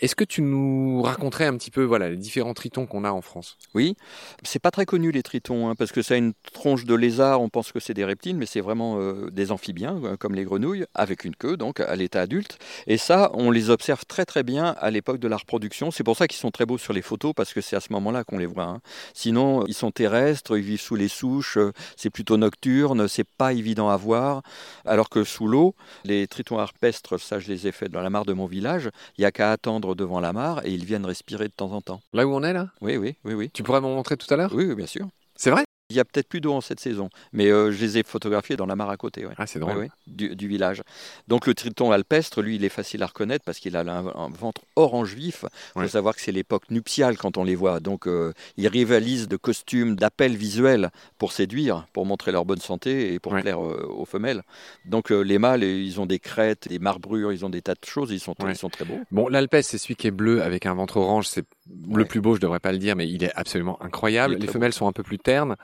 Est-ce 0.00 0.16
que 0.16 0.24
tu 0.24 0.42
nous 0.42 1.02
raconterais 1.02 1.46
un 1.46 1.56
petit 1.56 1.70
peu 1.70 1.84
voilà 1.84 2.10
les 2.10 2.16
différents 2.16 2.54
tritons 2.54 2.86
qu'on 2.86 3.04
a 3.04 3.12
en 3.12 3.22
France? 3.22 3.56
Oui, 3.74 3.96
c'est 4.42 4.58
pas 4.58 4.72
très 4.72 4.86
connu 4.86 5.12
les 5.12 5.22
tritons 5.22 5.68
hein, 5.68 5.74
parce 5.76 5.92
que 5.92 6.02
ça 6.02 6.14
a 6.14 6.16
une 6.16 6.32
tronche 6.52 6.84
de 6.84 6.94
lézard, 6.94 7.40
on 7.40 7.48
pense 7.48 7.70
que 7.70 7.78
c'est 7.78 7.94
des 7.94 8.04
reptiles, 8.04 8.36
mais 8.36 8.46
c'est 8.46 8.60
vraiment 8.60 8.98
euh, 8.98 9.30
des 9.30 9.52
amphibiens 9.52 10.00
euh, 10.02 10.16
comme 10.16 10.34
les 10.34 10.42
grenouilles 10.42 10.84
avec 10.94 11.24
une 11.24 11.36
queue 11.36 11.56
donc 11.56 11.78
à 11.78 11.94
l'état 11.94 12.22
adulte. 12.22 12.58
Et 12.88 12.98
ça, 12.98 13.30
on 13.34 13.52
les 13.52 13.70
observe 13.70 14.04
très 14.04 14.24
très 14.24 14.42
bien 14.42 14.74
à 14.80 14.90
l'époque 14.90 15.18
de 15.20 15.28
la 15.28 15.36
reproduction. 15.36 15.92
C'est 15.92 16.04
pour 16.04 16.16
ça 16.16 16.26
qu'ils 16.26 16.40
sont 16.40 16.50
très 16.50 16.66
beaux 16.66 16.78
sur 16.78 16.92
les 16.92 17.02
photos 17.02 17.32
parce 17.32 17.54
que 17.54 17.60
c'est 17.60 17.76
à 17.76 17.80
ce 17.80 17.92
moment-là 17.92 18.24
qu'on 18.24 18.38
les 18.38 18.46
voit. 18.46 18.64
Hein. 18.64 18.80
Sinon, 19.12 19.64
ils 19.66 19.74
sont 19.74 19.92
terrestres, 19.92 20.58
ils 20.58 20.64
vivent 20.64 20.80
sous 20.80 20.96
les 20.96 21.08
souches, 21.08 21.58
c'est 21.96 22.10
plutôt 22.10 22.36
nocturne, 22.36 23.06
c'est 23.06 23.28
pas 23.28 23.52
évident 23.52 23.90
à 23.90 23.96
voir. 23.96 24.42
Alors 24.84 25.08
que 25.08 25.22
sous 25.22 25.46
l'eau, 25.46 25.76
les 26.04 26.26
tritons 26.26 26.58
arpestres, 26.58 27.20
ça 27.20 27.38
je 27.38 27.48
les 27.48 27.68
ai 27.68 27.72
faits 27.72 27.92
dans 27.92 28.00
la 28.00 28.10
mare 28.10 28.24
de 28.24 28.32
mon 28.32 28.46
village, 28.46 28.90
il 29.18 29.22
y 29.22 29.24
a 29.24 29.30
qu'à 29.30 29.52
attendre 29.52 29.83
devant 29.92 30.20
la 30.20 30.32
mare 30.32 30.64
et 30.64 30.72
ils 30.72 30.84
viennent 30.84 31.04
respirer 31.04 31.48
de 31.48 31.52
temps 31.52 31.72
en 31.72 31.82
temps. 31.82 32.00
Là 32.14 32.26
où 32.26 32.34
on 32.34 32.42
est 32.42 32.54
là? 32.54 32.70
Oui, 32.80 32.96
oui, 32.96 33.16
oui, 33.24 33.34
oui. 33.34 33.50
Tu 33.52 33.62
pourrais 33.62 33.82
m'en 33.82 33.94
montrer 33.94 34.16
tout 34.16 34.32
à 34.32 34.36
l'heure? 34.36 34.52
Oui, 34.54 34.64
oui, 34.64 34.74
bien 34.74 34.86
sûr. 34.86 35.06
C'est 35.36 35.50
vrai? 35.50 35.64
Il 35.94 35.98
y 35.98 36.00
a 36.00 36.04
peut-être 36.04 36.28
plus 36.28 36.40
d'eau 36.40 36.52
en 36.52 36.60
cette 36.60 36.80
saison, 36.80 37.08
mais 37.32 37.50
euh, 37.50 37.70
je 37.70 37.80
les 37.80 37.98
ai 37.98 38.02
photographiés 38.02 38.56
dans 38.56 38.66
la 38.66 38.76
mare 38.76 38.90
à 38.90 38.96
côté. 38.96 39.26
Ah, 39.38 39.46
c'est 39.46 39.60
drôle. 39.60 39.88
du, 40.06 40.48
village. 40.48 40.82
Donc 41.28 41.46
le 41.46 41.54
triton 41.54 41.92
alpestre, 41.92 42.42
lui, 42.42 42.56
il 42.56 42.64
est 42.64 42.68
facile 42.68 43.02
à 43.02 43.06
reconnaître 43.06 43.44
parce 43.44 43.58
qu'il 43.58 43.76
a 43.76 43.80
un, 43.80 44.30
ventre 44.30 44.62
orange 44.76 45.14
vif. 45.14 45.44
Il 45.76 45.82
faut 45.82 45.88
savoir 45.88 46.14
que 46.14 46.20
c'est 46.20 46.32
l'époque 46.32 46.70
nuptiale 46.70 47.16
quand 47.16 47.36
on 47.36 47.44
les 47.44 47.54
voit. 47.54 47.80
Donc 47.80 48.06
euh, 48.06 48.32
ils 48.56 48.68
rivalisent 48.68 49.28
de 49.28 49.36
costumes, 49.36 49.94
d'appels 49.94 50.36
visuels 50.36 50.90
pour 51.18 51.32
séduire, 51.32 51.86
pour 51.92 52.06
montrer 52.06 52.32
leur 52.32 52.44
bonne 52.44 52.60
santé 52.60 53.14
et 53.14 53.20
pour 53.20 53.32
plaire 53.32 53.64
euh, 53.64 53.86
aux 53.88 54.04
femelles. 54.04 54.42
Donc 54.84 55.10
les 55.10 55.38
mâles, 55.38 55.62
ils 55.62 56.00
ont 56.00 56.06
des 56.06 56.18
crêtes, 56.18 56.68
des 56.68 56.78
marbrures, 56.78 57.32
ils 57.32 57.44
ont 57.44 57.50
des 57.50 57.62
tas 57.62 57.74
de 57.74 57.84
choses, 57.86 58.10
ils 58.10 58.20
sont, 58.20 58.34
ils 58.48 58.56
sont 58.56 58.70
très 58.70 58.84
beaux. 58.84 58.98
Bon, 59.10 59.28
l'alpestre, 59.28 59.70
c'est 59.72 59.78
celui 59.78 59.96
qui 59.96 60.08
est 60.08 60.12
bleu 60.12 60.42
avec 60.42 60.66
un 60.66 60.74
ventre 60.74 60.96
orange. 60.96 61.28
C'est 61.28 61.46
le 61.94 62.04
plus 62.04 62.20
beau, 62.20 62.34
je 62.34 62.40
devrais 62.40 62.60
pas 62.60 62.72
le 62.72 62.78
dire, 62.78 62.94
mais 62.94 63.08
il 63.08 63.24
est 63.24 63.32
absolument 63.34 63.82
incroyable. 63.82 64.36
les 64.36 64.46
femelles 64.46 64.72
sont 64.72 64.86
un 64.86 64.92
peu 64.92 65.02
plus 65.02 65.18
ternes. 65.18 65.56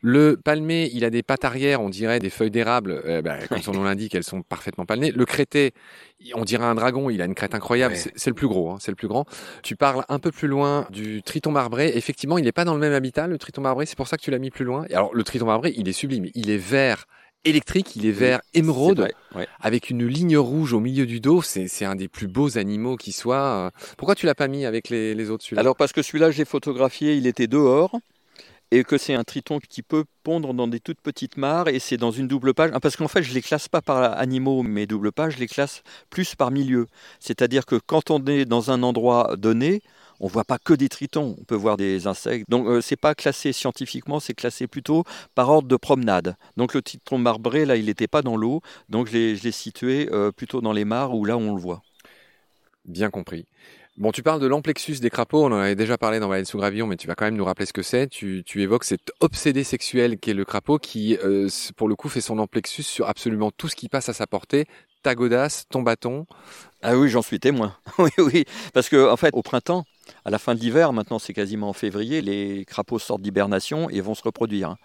Le 0.00 0.36
palmé, 0.42 0.90
il 0.94 1.04
a 1.04 1.10
des 1.10 1.22
pattes 1.22 1.44
arrière, 1.44 1.82
on 1.82 1.90
dirait 1.90 2.20
des 2.20 2.30
feuilles 2.30 2.50
d'érable. 2.50 3.02
Bah, 3.22 3.36
comme 3.48 3.60
son 3.60 3.72
nom 3.72 3.84
l'indique, 3.84 4.14
elles 4.14 4.24
sont 4.24 4.42
parfaitement 4.42 4.86
palmées. 4.86 5.10
Le 5.10 5.24
crété, 5.26 5.72
on 6.34 6.44
dirait 6.44 6.64
un 6.64 6.74
dragon, 6.74 7.10
il 7.10 7.20
a 7.20 7.26
une 7.26 7.34
crête 7.34 7.54
incroyable. 7.54 7.96
C'est 7.96 8.30
le 8.30 8.34
plus 8.34 8.48
gros, 8.48 8.70
hein, 8.70 8.78
c'est 8.80 8.90
le 8.90 8.96
plus 8.96 9.08
grand. 9.08 9.26
Tu 9.62 9.76
parles 9.76 10.04
un 10.08 10.18
peu 10.18 10.30
plus 10.30 10.48
loin 10.48 10.86
du 10.90 11.22
triton 11.22 11.50
marbré. 11.50 11.92
Effectivement, 11.96 12.38
il 12.38 12.44
n'est 12.44 12.52
pas 12.52 12.64
dans 12.64 12.74
le 12.74 12.80
même 12.80 12.92
habitat, 12.92 13.26
le 13.26 13.38
triton 13.38 13.60
marbré. 13.60 13.86
C'est 13.86 13.96
pour 13.96 14.08
ça 14.08 14.16
que 14.16 14.22
tu 14.22 14.30
l'as 14.30 14.38
mis 14.38 14.50
plus 14.50 14.64
loin. 14.64 14.84
Et 14.88 14.94
alors, 14.94 15.14
le 15.14 15.22
triton 15.22 15.46
marbré, 15.46 15.72
il 15.76 15.88
est 15.88 15.92
sublime. 15.92 16.28
Il 16.34 16.50
est 16.50 16.56
vert 16.56 17.06
électrique, 17.44 17.96
il 17.96 18.06
est 18.06 18.12
vert 18.12 18.40
émeraude, 18.54 19.08
avec 19.60 19.90
une 19.90 20.06
ligne 20.06 20.36
rouge 20.36 20.72
au 20.72 20.80
milieu 20.80 21.06
du 21.06 21.20
dos. 21.20 21.42
C'est 21.42 21.84
un 21.84 21.94
des 21.94 22.08
plus 22.08 22.28
beaux 22.28 22.58
animaux 22.58 22.96
qui 22.96 23.12
soit. 23.12 23.70
Pourquoi 23.96 24.14
tu 24.14 24.26
l'as 24.26 24.34
pas 24.34 24.48
mis 24.48 24.64
avec 24.64 24.88
les, 24.88 25.14
les 25.14 25.30
autres 25.30 25.44
celui-là? 25.44 25.60
Alors 25.60 25.76
parce 25.76 25.92
que 25.92 26.02
celui-là, 26.02 26.30
j'ai 26.30 26.44
photographié, 26.44 27.14
il 27.14 27.26
était 27.26 27.46
dehors 27.46 27.98
et 28.72 28.84
que 28.84 28.96
c'est 28.96 29.12
un 29.12 29.22
triton 29.22 29.58
qui 29.58 29.82
peut 29.82 30.04
pondre 30.22 30.54
dans 30.54 30.66
des 30.66 30.80
toutes 30.80 31.00
petites 31.02 31.36
mares 31.36 31.68
et 31.68 31.78
c'est 31.78 31.98
dans 31.98 32.10
une 32.10 32.26
double 32.26 32.54
page. 32.54 32.70
Ah, 32.72 32.80
parce 32.80 32.96
qu'en 32.96 33.06
fait, 33.06 33.22
je 33.22 33.34
les 33.34 33.42
classe 33.42 33.68
pas 33.68 33.82
par 33.82 34.18
animaux, 34.18 34.62
mes 34.62 34.86
doubles 34.86 35.12
pages, 35.12 35.34
je 35.34 35.40
les 35.40 35.46
classe 35.46 35.82
plus 36.08 36.34
par 36.34 36.50
milieu. 36.50 36.86
C'est-à-dire 37.20 37.66
que 37.66 37.76
quand 37.76 38.10
on 38.10 38.24
est 38.24 38.46
dans 38.46 38.70
un 38.70 38.82
endroit 38.82 39.36
donné, 39.36 39.82
on 40.22 40.28
voit 40.28 40.44
pas 40.44 40.58
que 40.58 40.72
des 40.72 40.88
tritons, 40.88 41.36
on 41.38 41.44
peut 41.44 41.56
voir 41.56 41.76
des 41.76 42.06
insectes. 42.06 42.48
Donc 42.48 42.66
ce 42.66 42.70
euh, 42.70 42.80
c'est 42.80 42.96
pas 42.96 43.14
classé 43.14 43.52
scientifiquement, 43.52 44.20
c'est 44.20 44.34
classé 44.34 44.68
plutôt 44.68 45.04
par 45.34 45.50
ordre 45.50 45.68
de 45.68 45.76
promenade. 45.76 46.36
Donc 46.56 46.74
le 46.74 46.80
triton 46.80 47.18
marbré 47.18 47.66
là, 47.66 47.76
il 47.76 47.86
n'était 47.86 48.06
pas 48.06 48.22
dans 48.22 48.36
l'eau, 48.36 48.62
donc 48.88 49.08
je 49.08 49.42
l'ai 49.42 49.52
situé 49.52 50.08
euh, 50.12 50.30
plutôt 50.30 50.60
dans 50.60 50.72
les 50.72 50.84
mares 50.84 51.14
où 51.14 51.24
là 51.24 51.36
on 51.36 51.54
le 51.54 51.60
voit. 51.60 51.82
Bien 52.84 53.10
compris. 53.10 53.46
Bon, 53.98 54.10
tu 54.10 54.22
parles 54.22 54.40
de 54.40 54.46
l'amplexus 54.46 55.00
des 55.00 55.10
crapauds, 55.10 55.44
on 55.44 55.52
en 55.52 55.58
avait 55.58 55.74
déjà 55.74 55.98
parlé 55.98 56.18
dans 56.18 56.28
Valais 56.28 56.46
sous 56.46 56.56
Gravillon, 56.56 56.86
mais 56.86 56.96
tu 56.96 57.06
vas 57.06 57.14
quand 57.14 57.26
même 57.26 57.36
nous 57.36 57.44
rappeler 57.44 57.66
ce 57.66 57.74
que 57.74 57.82
c'est. 57.82 58.08
Tu, 58.08 58.42
évoques 58.56 58.84
cet 58.84 59.12
obsédé 59.20 59.64
sexuel 59.64 60.18
qu'est 60.18 60.32
le 60.32 60.46
crapaud 60.46 60.78
qui, 60.78 61.18
euh, 61.22 61.48
pour 61.76 61.88
le 61.88 61.94
coup, 61.94 62.08
fait 62.08 62.22
son 62.22 62.38
amplexus 62.38 62.84
sur 62.84 63.06
absolument 63.06 63.50
tout 63.50 63.68
ce 63.68 63.76
qui 63.76 63.90
passe 63.90 64.08
à 64.08 64.14
sa 64.14 64.26
portée. 64.26 64.64
Ta 65.02 65.14
godasse, 65.14 65.66
ton 65.68 65.82
bâton. 65.82 66.26
Ah 66.80 66.96
oui, 66.96 67.10
j'en 67.10 67.20
suis 67.20 67.38
témoin. 67.38 67.76
oui, 67.98 68.10
oui. 68.18 68.44
Parce 68.72 68.88
que, 68.88 69.10
en 69.10 69.16
fait, 69.18 69.34
au 69.34 69.42
printemps, 69.42 69.84
à 70.24 70.30
la 70.30 70.38
fin 70.38 70.54
de 70.54 70.60
l'hiver, 70.60 70.92
maintenant 70.92 71.18
c'est 71.18 71.32
quasiment 71.32 71.68
en 71.68 71.72
février, 71.72 72.22
les 72.22 72.64
crapauds 72.64 72.98
sortent 72.98 73.22
d'hibernation 73.22 73.90
et 73.90 74.00
vont 74.00 74.14
se 74.14 74.22
reproduire. 74.22 74.76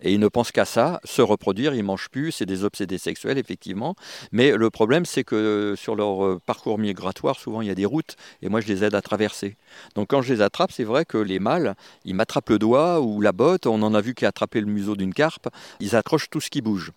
Et 0.00 0.12
ils 0.12 0.20
ne 0.20 0.28
pensent 0.28 0.52
qu'à 0.52 0.64
ça, 0.64 1.00
se 1.04 1.22
reproduire, 1.22 1.74
ils 1.74 1.82
mangent 1.82 2.08
plus, 2.10 2.32
c'est 2.32 2.46
des 2.46 2.64
obsédés 2.64 2.98
sexuels 2.98 3.38
effectivement. 3.38 3.94
Mais 4.32 4.52
le 4.52 4.70
problème 4.70 5.04
c'est 5.04 5.24
que 5.24 5.74
sur 5.76 5.96
leur 5.96 6.24
euh, 6.24 6.40
parcours 6.44 6.78
migratoire, 6.78 7.38
souvent 7.38 7.62
il 7.62 7.68
y 7.68 7.70
a 7.70 7.74
des 7.74 7.86
routes 7.86 8.16
et 8.42 8.48
moi 8.48 8.60
je 8.60 8.68
les 8.68 8.84
aide 8.84 8.94
à 8.94 9.02
traverser. 9.02 9.56
Donc 9.94 10.08
quand 10.10 10.22
je 10.22 10.32
les 10.32 10.42
attrape, 10.42 10.72
c'est 10.72 10.84
vrai 10.84 11.04
que 11.04 11.18
les 11.18 11.38
mâles, 11.38 11.74
ils 12.04 12.14
m'attrapent 12.14 12.50
le 12.50 12.58
doigt 12.58 13.00
ou 13.00 13.20
la 13.20 13.32
botte, 13.32 13.66
on 13.66 13.82
en 13.82 13.94
a 13.94 14.00
vu 14.00 14.14
qui 14.14 14.24
a 14.24 14.28
attrapé 14.28 14.60
le 14.60 14.66
museau 14.66 14.96
d'une 14.96 15.14
carpe, 15.14 15.48
ils 15.80 15.96
accrochent 15.96 16.30
tout 16.30 16.40
ce 16.40 16.50
qui 16.50 16.60
bouge. 16.60 16.92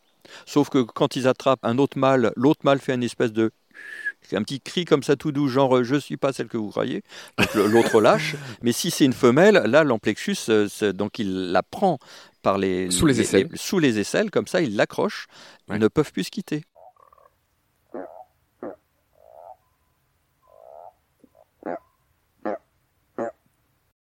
Sauf 0.46 0.70
que 0.70 0.80
quand 0.80 1.16
ils 1.16 1.28
attrapent 1.28 1.64
un 1.64 1.78
autre 1.78 1.98
mâle, 1.98 2.34
l'autre 2.36 2.62
mâle 2.64 2.80
fait 2.80 2.94
une 2.94 3.04
espèce 3.04 3.32
de 3.32 3.52
un 4.36 4.44
petit 4.44 4.60
cri 4.60 4.86
comme 4.86 5.04
ça 5.04 5.16
tout 5.16 5.32
doux, 5.32 5.48
genre 5.48 5.84
je 5.84 5.96
suis 5.96 6.18
pas 6.18 6.34
celle 6.34 6.48
que 6.48 6.58
vous 6.58 6.70
croyez. 6.70 7.04
L'autre 7.56 8.02
lâche. 8.02 8.36
Mais 8.62 8.72
si 8.72 8.92
c'est 8.92 9.06
une 9.06 9.14
femelle, 9.14 9.62
là 9.66 9.84
l'amplexus, 9.84 10.38
euh, 10.50 10.68
donc 10.94 11.20
il 11.20 11.52
la 11.52 11.64
prend 11.64 12.00
par 12.42 12.58
les 12.58 12.92
sous 12.92 13.06
les, 13.06 13.22
aisselles, 13.22 13.50
sous 13.56 13.80
les 13.80 14.00
aisselles, 14.00 14.32
comme 14.32 14.48
ça 14.48 14.62
il 14.62 14.76
l'accroche. 14.76 15.28
Ils 15.70 15.80
ne 15.80 15.88
peuvent 15.88 16.12
plus 16.12 16.26
se 16.26 16.32
quitter. 16.32 16.64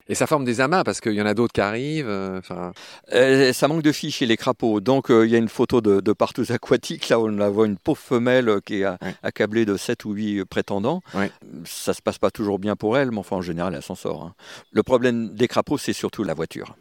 Et 0.10 0.16
ça 0.16 0.28
forme 0.28 0.46
des 0.46 0.62
amas 0.62 0.84
parce 0.84 1.02
qu'il 1.02 1.14
y 1.14 1.22
en 1.22 1.26
a 1.26 1.34
d'autres 1.34 1.54
qui 1.54 1.62
arrivent. 1.62 2.08
Euh, 2.08 2.40
enfin. 2.40 2.72
Euh, 3.14 3.54
ça 3.54 3.68
manque 3.68 3.84
de 3.84 3.92
filles 3.92 4.12
chez 4.12 4.26
les 4.26 4.38
crapauds. 4.38 4.80
Donc 4.80 5.10
euh, 5.10 5.26
il 5.26 5.32
y 5.32 5.36
a 5.36 5.38
une 5.38 5.50
photo 5.50 5.82
de, 5.82 6.00
de 6.00 6.14
partout 6.14 6.46
aquatiques. 6.50 7.10
Là, 7.10 7.20
on 7.20 7.28
la 7.28 7.50
voit 7.50 7.66
une 7.66 7.78
pauvre 7.78 8.00
femelle 8.00 8.60
qui 8.66 8.82
est 8.82 8.86
accablée 9.24 9.66
de 9.66 9.76
7 9.76 10.06
ou 10.06 10.14
8 10.14 10.46
prétendants. 10.46 11.02
Ouais. 11.14 11.32
Ça 11.66 11.94
se 11.94 12.02
passe 12.02 12.18
pas 12.18 12.32
toujours 12.32 12.60
bien 12.60 12.76
pour 12.76 12.98
elle, 12.98 13.12
mais 13.12 13.20
enfin 13.20 13.38
en 13.38 13.42
général, 13.42 13.76
elle 13.76 13.82
s'en 13.82 13.96
sort. 13.96 14.24
Hein. 14.24 14.34
Le 14.72 14.84
problème 14.84 15.34
des 15.34 15.48
crapauds, 15.48 15.78
c'est 15.78 15.94
surtout 15.94 16.24
la 16.24 16.34
voiture. 16.34 16.76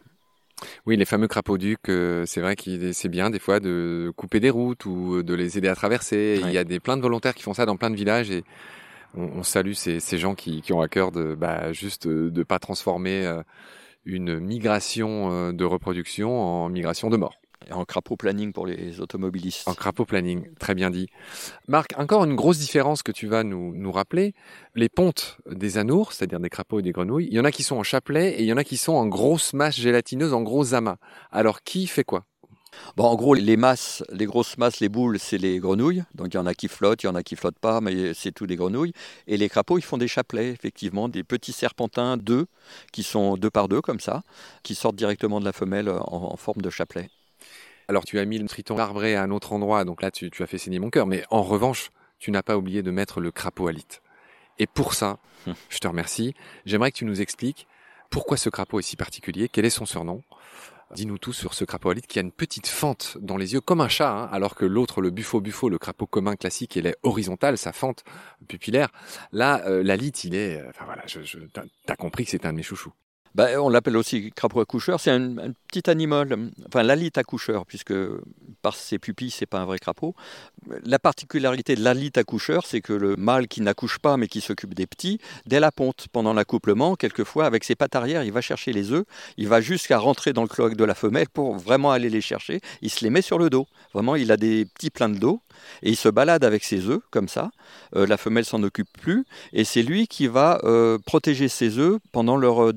Oui, 0.87 0.97
les 0.97 1.05
fameux 1.05 1.27
crapauds 1.27 1.59
ducs, 1.59 1.91
c'est 2.25 2.41
vrai 2.41 2.55
que 2.55 2.91
c'est 2.91 3.09
bien 3.09 3.29
des 3.29 3.37
fois 3.37 3.59
de 3.59 4.11
couper 4.15 4.39
des 4.39 4.49
routes 4.49 4.85
ou 4.85 5.21
de 5.21 5.33
les 5.35 5.57
aider 5.57 5.67
à 5.67 5.75
traverser. 5.75 6.41
Il 6.43 6.51
y 6.51 6.57
a 6.57 6.63
des 6.63 6.79
plein 6.79 6.97
de 6.97 7.01
volontaires 7.03 7.35
qui 7.35 7.43
font 7.43 7.53
ça 7.53 7.67
dans 7.67 7.77
plein 7.77 7.91
de 7.91 7.95
villages 7.95 8.31
et 8.31 8.43
on, 9.15 9.43
salue 9.43 9.73
ces, 9.73 9.99
gens 10.17 10.35
qui, 10.35 10.63
ont 10.71 10.81
à 10.81 10.87
cœur 10.87 11.11
de 11.11 11.35
bah, 11.35 11.71
juste 11.73 12.07
euh, 12.07 12.29
de 12.29 12.43
pas 12.43 12.59
transformer 12.59 13.25
euh, 13.25 13.41
une 14.05 14.39
migration 14.39 15.31
euh, 15.31 15.51
de 15.51 15.65
reproduction 15.65 16.39
en 16.39 16.69
migration 16.69 17.09
de 17.09 17.17
mort. 17.17 17.35
en 17.71 17.85
crapaud 17.85 18.15
planning 18.15 18.53
pour 18.53 18.67
les 18.67 19.01
automobilistes. 19.01 19.67
En 19.67 19.73
crapaud 19.73 20.05
planning, 20.05 20.47
très 20.59 20.75
bien 20.75 20.89
dit. 20.89 21.07
Marc, 21.67 21.93
encore 21.97 22.23
une 22.25 22.35
grosse 22.35 22.59
différence 22.59 23.03
que 23.03 23.11
tu 23.11 23.27
vas 23.27 23.43
nous, 23.43 23.73
nous 23.75 23.91
rappeler. 23.91 24.33
Les 24.75 24.89
pontes 24.89 25.37
des 25.49 25.77
anours, 25.77 26.13
c'est-à-dire 26.13 26.39
des 26.39 26.49
crapauds 26.49 26.79
et 26.79 26.83
des 26.83 26.91
grenouilles, 26.91 27.27
il 27.29 27.35
y 27.35 27.39
en 27.39 27.45
a 27.45 27.51
qui 27.51 27.63
sont 27.63 27.77
en 27.77 27.83
chapelet 27.83 28.33
et 28.33 28.43
il 28.43 28.47
y 28.47 28.53
en 28.53 28.57
a 28.57 28.63
qui 28.63 28.77
sont 28.77 28.93
en 28.93 29.07
grosses 29.07 29.53
masses 29.53 29.77
gélatineuses, 29.77 30.33
en 30.33 30.41
gros 30.41 30.73
amas. 30.73 30.97
Alors 31.31 31.63
qui 31.63 31.87
fait 31.87 32.03
quoi? 32.03 32.25
Bon, 32.95 33.05
en 33.05 33.15
gros, 33.15 33.33
les 33.33 33.57
masses, 33.57 34.03
les 34.11 34.25
grosses 34.25 34.57
masses, 34.57 34.79
les 34.79 34.89
boules, 34.89 35.19
c'est 35.19 35.37
les 35.37 35.59
grenouilles. 35.59 36.03
Donc 36.15 36.33
il 36.33 36.35
y 36.35 36.39
en 36.39 36.45
a 36.45 36.53
qui 36.53 36.67
flottent, 36.67 37.03
il 37.03 37.07
y 37.07 37.09
en 37.09 37.15
a 37.15 37.23
qui 37.23 37.35
flottent 37.35 37.59
pas, 37.59 37.81
mais 37.81 38.13
c'est 38.13 38.31
tous 38.31 38.47
des 38.47 38.55
grenouilles. 38.55 38.93
Et 39.27 39.37
les 39.37 39.49
crapauds, 39.49 39.77
ils 39.77 39.83
font 39.83 39.97
des 39.97 40.07
chapelets, 40.07 40.49
effectivement, 40.49 41.09
des 41.09 41.23
petits 41.23 41.53
serpentins 41.53 42.17
d'œufs 42.17 42.47
qui 42.91 43.03
sont 43.03 43.37
deux 43.37 43.49
par 43.49 43.67
deux 43.67 43.81
comme 43.81 43.99
ça, 43.99 44.23
qui 44.63 44.75
sortent 44.75 44.95
directement 44.95 45.39
de 45.39 45.45
la 45.45 45.53
femelle 45.53 45.89
en, 45.89 46.35
forme 46.37 46.61
de 46.61 46.69
chapelet. 46.69 47.09
Alors 47.87 48.03
tu 48.03 48.19
as 48.19 48.25
mis 48.25 48.37
le 48.37 48.47
triton 48.47 48.77
arbré 48.77 49.15
à 49.15 49.23
un 49.23 49.31
autre 49.31 49.53
endroit, 49.53 49.85
donc 49.85 50.01
là 50.01 50.11
tu, 50.11 50.29
as 50.39 50.47
fait 50.47 50.57
saigner 50.57 50.79
mon 50.79 50.89
cœur. 50.89 51.07
Mais 51.07 51.23
en 51.29 51.41
revanche, 51.41 51.89
tu 52.19 52.31
n'as 52.31 52.43
pas 52.43 52.57
oublié 52.57 52.83
de 52.83 52.91
mettre 52.91 53.21
le 53.21 53.31
crapaud 53.31 53.67
alite. 53.67 54.01
Et 54.59 54.67
pour 54.67 54.93
ça, 54.93 55.19
hum. 55.45 55.53
je 55.69 55.77
te 55.77 55.87
remercie. 55.87 56.33
J'aimerais 56.65 56.91
que 56.91 56.97
tu 56.97 57.05
nous 57.05 57.21
expliques 57.21 57.67
pourquoi 58.09 58.37
ce 58.37 58.49
crapaud 58.49 58.79
est 58.79 58.83
si 58.83 58.95
particulier, 58.95 59.49
quel 59.49 59.65
est 59.65 59.69
son 59.69 59.85
surnom 59.85 60.23
Dis-nous 60.95 61.17
tout 61.17 61.33
sur 61.33 61.53
ce 61.53 61.65
crapaud 61.65 61.89
alite 61.89 62.07
qui 62.07 62.17
a 62.17 62.21
une 62.21 62.31
petite 62.31 62.67
fente 62.67 63.17
dans 63.19 63.37
les 63.37 63.53
yeux, 63.53 63.61
comme 63.61 63.81
un 63.81 63.89
chat, 63.89 64.09
hein, 64.09 64.29
alors 64.31 64.55
que 64.55 64.65
l'autre, 64.65 65.01
le 65.01 65.09
buffo 65.09 65.41
buffo, 65.41 65.69
le 65.69 65.77
crapaud 65.77 66.07
commun 66.07 66.35
classique, 66.35 66.75
il 66.75 66.87
est 66.87 66.95
horizontal, 67.03 67.57
sa 67.57 67.73
fente 67.73 68.03
pupillaire. 68.47 68.89
Là, 69.31 69.63
euh, 69.65 69.83
l'alite, 69.83 70.23
il 70.23 70.35
est... 70.35 70.61
Euh, 70.61 70.69
enfin 70.69 70.85
voilà, 70.85 71.03
je, 71.05 71.21
je, 71.23 71.39
t'as 71.85 71.95
compris 71.95 72.25
que 72.25 72.31
c'est 72.31 72.45
un 72.45 72.51
de 72.51 72.57
mes 72.57 72.63
chouchous. 72.63 72.93
Bah, 73.37 73.61
On 73.61 73.69
l'appelle 73.69 73.95
aussi 73.95 74.31
crapaud 74.35 74.59
accoucheur. 74.59 74.99
C'est 74.99 75.11
un, 75.11 75.53
petit 75.67 75.89
animal, 75.89 76.49
enfin 76.67 76.81
l'alite 76.81 77.17
accoucheur, 77.17 77.65
puisque 77.65 77.93
par 78.61 78.75
ses 78.75 78.99
pupilles, 78.99 79.31
c'est 79.31 79.45
pas 79.45 79.59
un 79.59 79.65
vrai 79.65 79.77
crapaud. 79.77 80.15
La 80.83 80.97
particularité 80.97 81.75
de 81.75 81.83
l'alite 81.83 82.17
accoucheur, 82.17 82.65
c'est 82.65 82.81
que 82.81 82.93
le 82.93 83.15
mâle 83.15 83.47
qui 83.47 83.61
n'accouche 83.61 83.99
pas 83.99 84.17
mais 84.17 84.27
qui 84.27 84.41
s'occupe 84.41 84.73
des 84.73 84.87
petits, 84.87 85.19
dès 85.45 85.59
la 85.59 85.71
ponte, 85.71 86.07
pendant 86.11 86.33
l'accouplement, 86.33 86.95
quelquefois, 86.95 87.45
avec 87.45 87.63
ses 87.63 87.75
pattes 87.75 87.95
arrière, 87.95 88.23
il 88.23 88.31
va 88.31 88.41
chercher 88.41 88.73
les 88.73 88.91
œufs. 88.91 89.05
Il 89.37 89.47
va 89.47 89.61
jusqu'à 89.61 89.99
rentrer 89.99 90.33
dans 90.33 90.41
le 90.41 90.47
cloaque 90.47 90.75
de 90.75 90.83
la 90.83 90.95
femelle 90.95 91.29
pour 91.29 91.57
vraiment 91.57 91.91
aller 91.91 92.09
les 92.09 92.21
chercher. 92.21 92.59
Il 92.81 92.89
se 92.89 93.03
les 93.03 93.11
met 93.11 93.21
sur 93.21 93.37
le 93.37 93.49
dos. 93.49 93.67
Vraiment, 93.93 94.15
il 94.15 94.31
a 94.31 94.37
des 94.37 94.65
petits 94.65 94.89
pleins 94.89 95.09
de 95.09 95.17
dos 95.17 95.41
et 95.83 95.89
il 95.89 95.95
se 95.95 96.09
balade 96.09 96.43
avec 96.43 96.63
ses 96.63 96.87
œufs 96.87 97.01
comme 97.11 97.27
ça. 97.27 97.51
Euh, 97.95 98.07
la 98.07 98.17
femelle 98.17 98.45
s'en 98.45 98.63
occupe 98.63 98.89
plus 99.01 99.25
et 99.53 99.63
c'est 99.63 99.83
lui 99.83 100.07
qui 100.07 100.27
va 100.27 100.59
euh, 100.63 100.97
protéger 101.05 101.47
ses 101.47 101.77
œufs 101.77 101.99
pendant 102.11 102.37
leur 102.37 102.69
euh, 102.69 102.73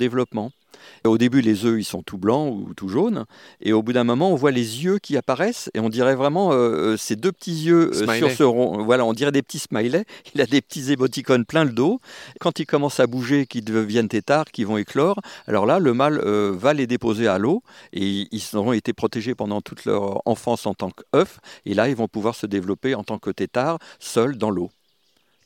Au 1.04 1.18
début, 1.18 1.40
les 1.40 1.64
œufs, 1.64 1.78
ils 1.78 1.84
sont 1.84 2.02
tout 2.02 2.18
blancs 2.18 2.54
ou 2.54 2.74
tout 2.74 2.88
jaunes. 2.88 3.24
Et 3.60 3.72
au 3.72 3.82
bout 3.82 3.92
d'un 3.92 4.04
moment, 4.04 4.30
on 4.30 4.34
voit 4.34 4.50
les 4.50 4.84
yeux 4.84 4.98
qui 4.98 5.16
apparaissent. 5.16 5.70
Et 5.74 5.80
on 5.80 5.88
dirait 5.88 6.14
vraiment 6.14 6.50
euh, 6.52 6.96
ces 6.96 7.16
deux 7.16 7.32
petits 7.32 7.64
yeux 7.64 7.92
sur 7.92 8.30
ce 8.30 8.42
rond. 8.42 8.84
Voilà, 8.84 9.04
on 9.04 9.12
dirait 9.12 9.32
des 9.32 9.42
petits 9.42 9.58
smileys. 9.58 10.04
Il 10.34 10.40
a 10.40 10.46
des 10.46 10.60
petits 10.60 10.92
émoticônes 10.92 11.44
plein 11.44 11.64
le 11.64 11.72
dos. 11.72 12.00
Quand 12.40 12.58
ils 12.58 12.66
commencent 12.66 13.00
à 13.00 13.06
bouger, 13.06 13.46
qu'ils 13.46 13.64
deviennent 13.64 14.08
têtards, 14.08 14.46
qu'ils 14.46 14.66
vont 14.66 14.76
éclore, 14.76 15.20
alors 15.46 15.66
là, 15.66 15.78
le 15.78 15.94
mâle 15.94 16.20
va 16.20 16.74
les 16.74 16.86
déposer 16.86 17.26
à 17.26 17.38
l'eau. 17.38 17.62
Et 17.92 18.28
ils 18.30 18.56
auront 18.56 18.72
été 18.72 18.92
protégés 18.92 19.34
pendant 19.34 19.60
toute 19.60 19.84
leur 19.84 20.22
enfance 20.26 20.66
en 20.66 20.74
tant 20.74 20.90
qu'œufs. 20.90 21.38
Et 21.64 21.74
là, 21.74 21.88
ils 21.88 21.96
vont 21.96 22.08
pouvoir 22.08 22.34
se 22.34 22.46
développer 22.46 22.94
en 22.94 23.04
tant 23.04 23.18
que 23.18 23.30
têtards, 23.30 23.78
seuls 23.98 24.36
dans 24.36 24.50
l'eau. 24.50 24.70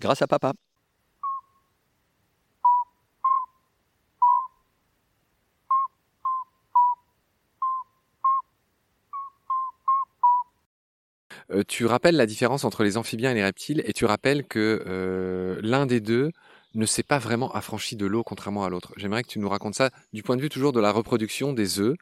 Grâce 0.01 0.23
à 0.23 0.27
papa. 0.27 0.53
Tu 11.69 11.87
rappelles 11.87 12.17
la 12.17 12.27
différence 12.27 12.65
entre 12.65 12.85
les 12.85 12.97
amphibiens 12.97 13.31
et 13.31 13.35
les 13.35 13.45
reptiles 13.45 13.83
et 13.87 13.93
tu 13.93 14.05
rappelles 14.05 14.45
que 14.45 14.83
euh, 14.87 15.59
l'un 15.63 15.87
des 15.87 16.01
deux 16.01 16.31
ne 16.75 16.87
s'est 16.87 17.05
pas 17.05 17.19
vraiment 17.19 17.53
affranchi 17.53 17.95
de 17.95 18.05
l'eau 18.05 18.25
contrairement 18.25 18.65
à 18.65 18.69
l'autre. 18.69 18.93
J'aimerais 18.97 19.23
que 19.23 19.29
tu 19.29 19.39
nous 19.39 19.49
racontes 19.49 19.77
ça 19.77 19.91
du 20.13 20.25
point 20.25 20.37
de 20.37 20.43
vue 20.43 20.49
toujours 20.49 20.73
de 20.73 20.81
la 20.81 20.91
reproduction 20.91 21.53
des 21.53 21.79
œufs. 21.79 21.95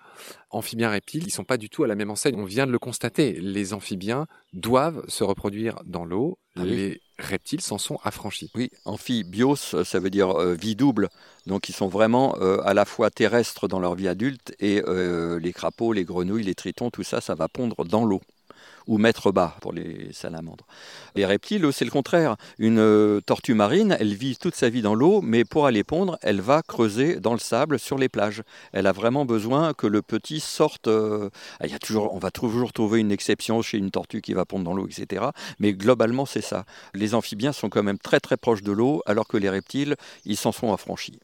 Amphibiens, 0.51 0.89
reptiles, 0.89 1.25
ils 1.27 1.31
sont 1.31 1.45
pas 1.45 1.59
du 1.59 1.69
tout 1.69 1.85
à 1.85 1.87
la 1.87 1.95
même 1.95 2.11
enseigne. 2.11 2.37
On 2.39 2.47
vient 2.47 2.67
de 2.67 2.73
le 2.73 2.79
constater. 2.79 3.33
Les 3.33 3.75
amphibiens 3.75 4.27
doivent 4.55 5.05
se 5.09 5.25
reproduire 5.25 5.79
dans 5.85 6.07
l'eau. 6.07 6.39
Ah 6.57 6.65
les 6.65 7.03
reptiles 7.19 7.61
s'en 7.61 7.77
sont 7.77 7.99
affranchis. 8.03 8.51
Oui, 8.55 8.71
amphibios, 8.87 9.57
ça 9.57 9.99
veut 9.99 10.11
dire 10.11 10.31
euh, 10.31 10.55
vie 10.55 10.75
double. 10.75 11.11
Donc 11.47 11.69
ils 11.69 11.75
sont 11.75 11.89
vraiment 11.89 12.33
à 12.33 12.73
la 12.73 12.87
fois 12.87 13.11
terrestres 13.11 13.69
dans 13.69 13.81
leur 13.81 13.95
vie 13.95 14.09
adulte 14.09 14.55
et 14.59 14.81
les 14.87 15.53
crapauds, 15.53 15.93
les 15.93 16.05
grenouilles, 16.05 16.45
les 16.45 16.55
tritons, 16.55 16.91
tout 16.91 17.03
ça, 17.03 17.21
ça 17.21 17.35
va 17.35 17.49
pondre 17.49 17.85
dans 17.85 18.05
l'eau 18.05 18.23
ou 18.87 18.99
mettre 18.99 19.33
bas 19.33 19.57
pour 19.61 19.73
les 19.73 20.13
salamandres. 20.13 20.67
Les 21.15 21.27
reptiles, 21.27 21.67
c'est 21.73 21.85
le 21.85 21.91
contraire. 21.91 22.37
Une 22.59 22.79
euh, 22.79 23.21
tortue 23.21 23.55
marine, 23.55 23.97
elle 23.99 24.15
vit 24.15 24.37
toute 24.37 24.55
sa 24.55 24.69
vie 24.69 24.83
dans 24.83 24.95
l'eau, 24.95 25.21
mais 25.23 25.45
pour 25.45 25.67
aller 25.67 25.85
pondre, 25.85 26.19
elle 26.23 26.41
va 26.41 26.63
creuser 26.63 27.21
dans 27.21 27.33
le 27.33 27.39
sable 27.39 27.79
sur 27.79 27.99
les 27.99 28.09
plages. 28.09 28.43
Elle 28.73 28.87
a 28.87 28.93
vraiment 28.93 29.25
besoin 29.25 29.75
que 29.75 29.87
le 29.87 30.03
petit 30.03 30.41
sorte. 30.41 30.89
Euh, 30.89 31.31
il 31.63 31.71
y 31.71 31.75
a 31.75 31.79
toujours, 31.79 32.15
on 32.15 32.19
va 32.19 32.31
toujours 32.31 32.73
trouver 32.73 33.01
une 33.01 33.13
exception 33.13 33.63
chez 33.63 33.79
une 33.79 33.91
tortue 33.91 34.21
qui 34.21 34.35
va 34.35 34.45
pondre 34.45 34.65
dans 34.65 34.75
l'eau, 34.75 34.87
etc. 34.87 35.27
Mais 35.59 35.73
globalement, 35.73 36.27
c'est 36.27 36.41
ça. 36.41 36.65
Les 36.95 37.15
amphibiens 37.15 37.53
sont 37.53 37.69
quand 37.69 37.83
même 37.83 37.99
très 37.99 38.21
très 38.21 38.37
proches 38.37 38.63
de 38.63 38.73
l'eau, 38.73 39.03
alors 39.07 39.27
que 39.27 39.37
les 39.37 39.51
reptiles, 39.51 39.97
ils 40.25 40.37
s'en 40.37 40.53
sont 40.53 40.73
affranchis. 40.73 41.19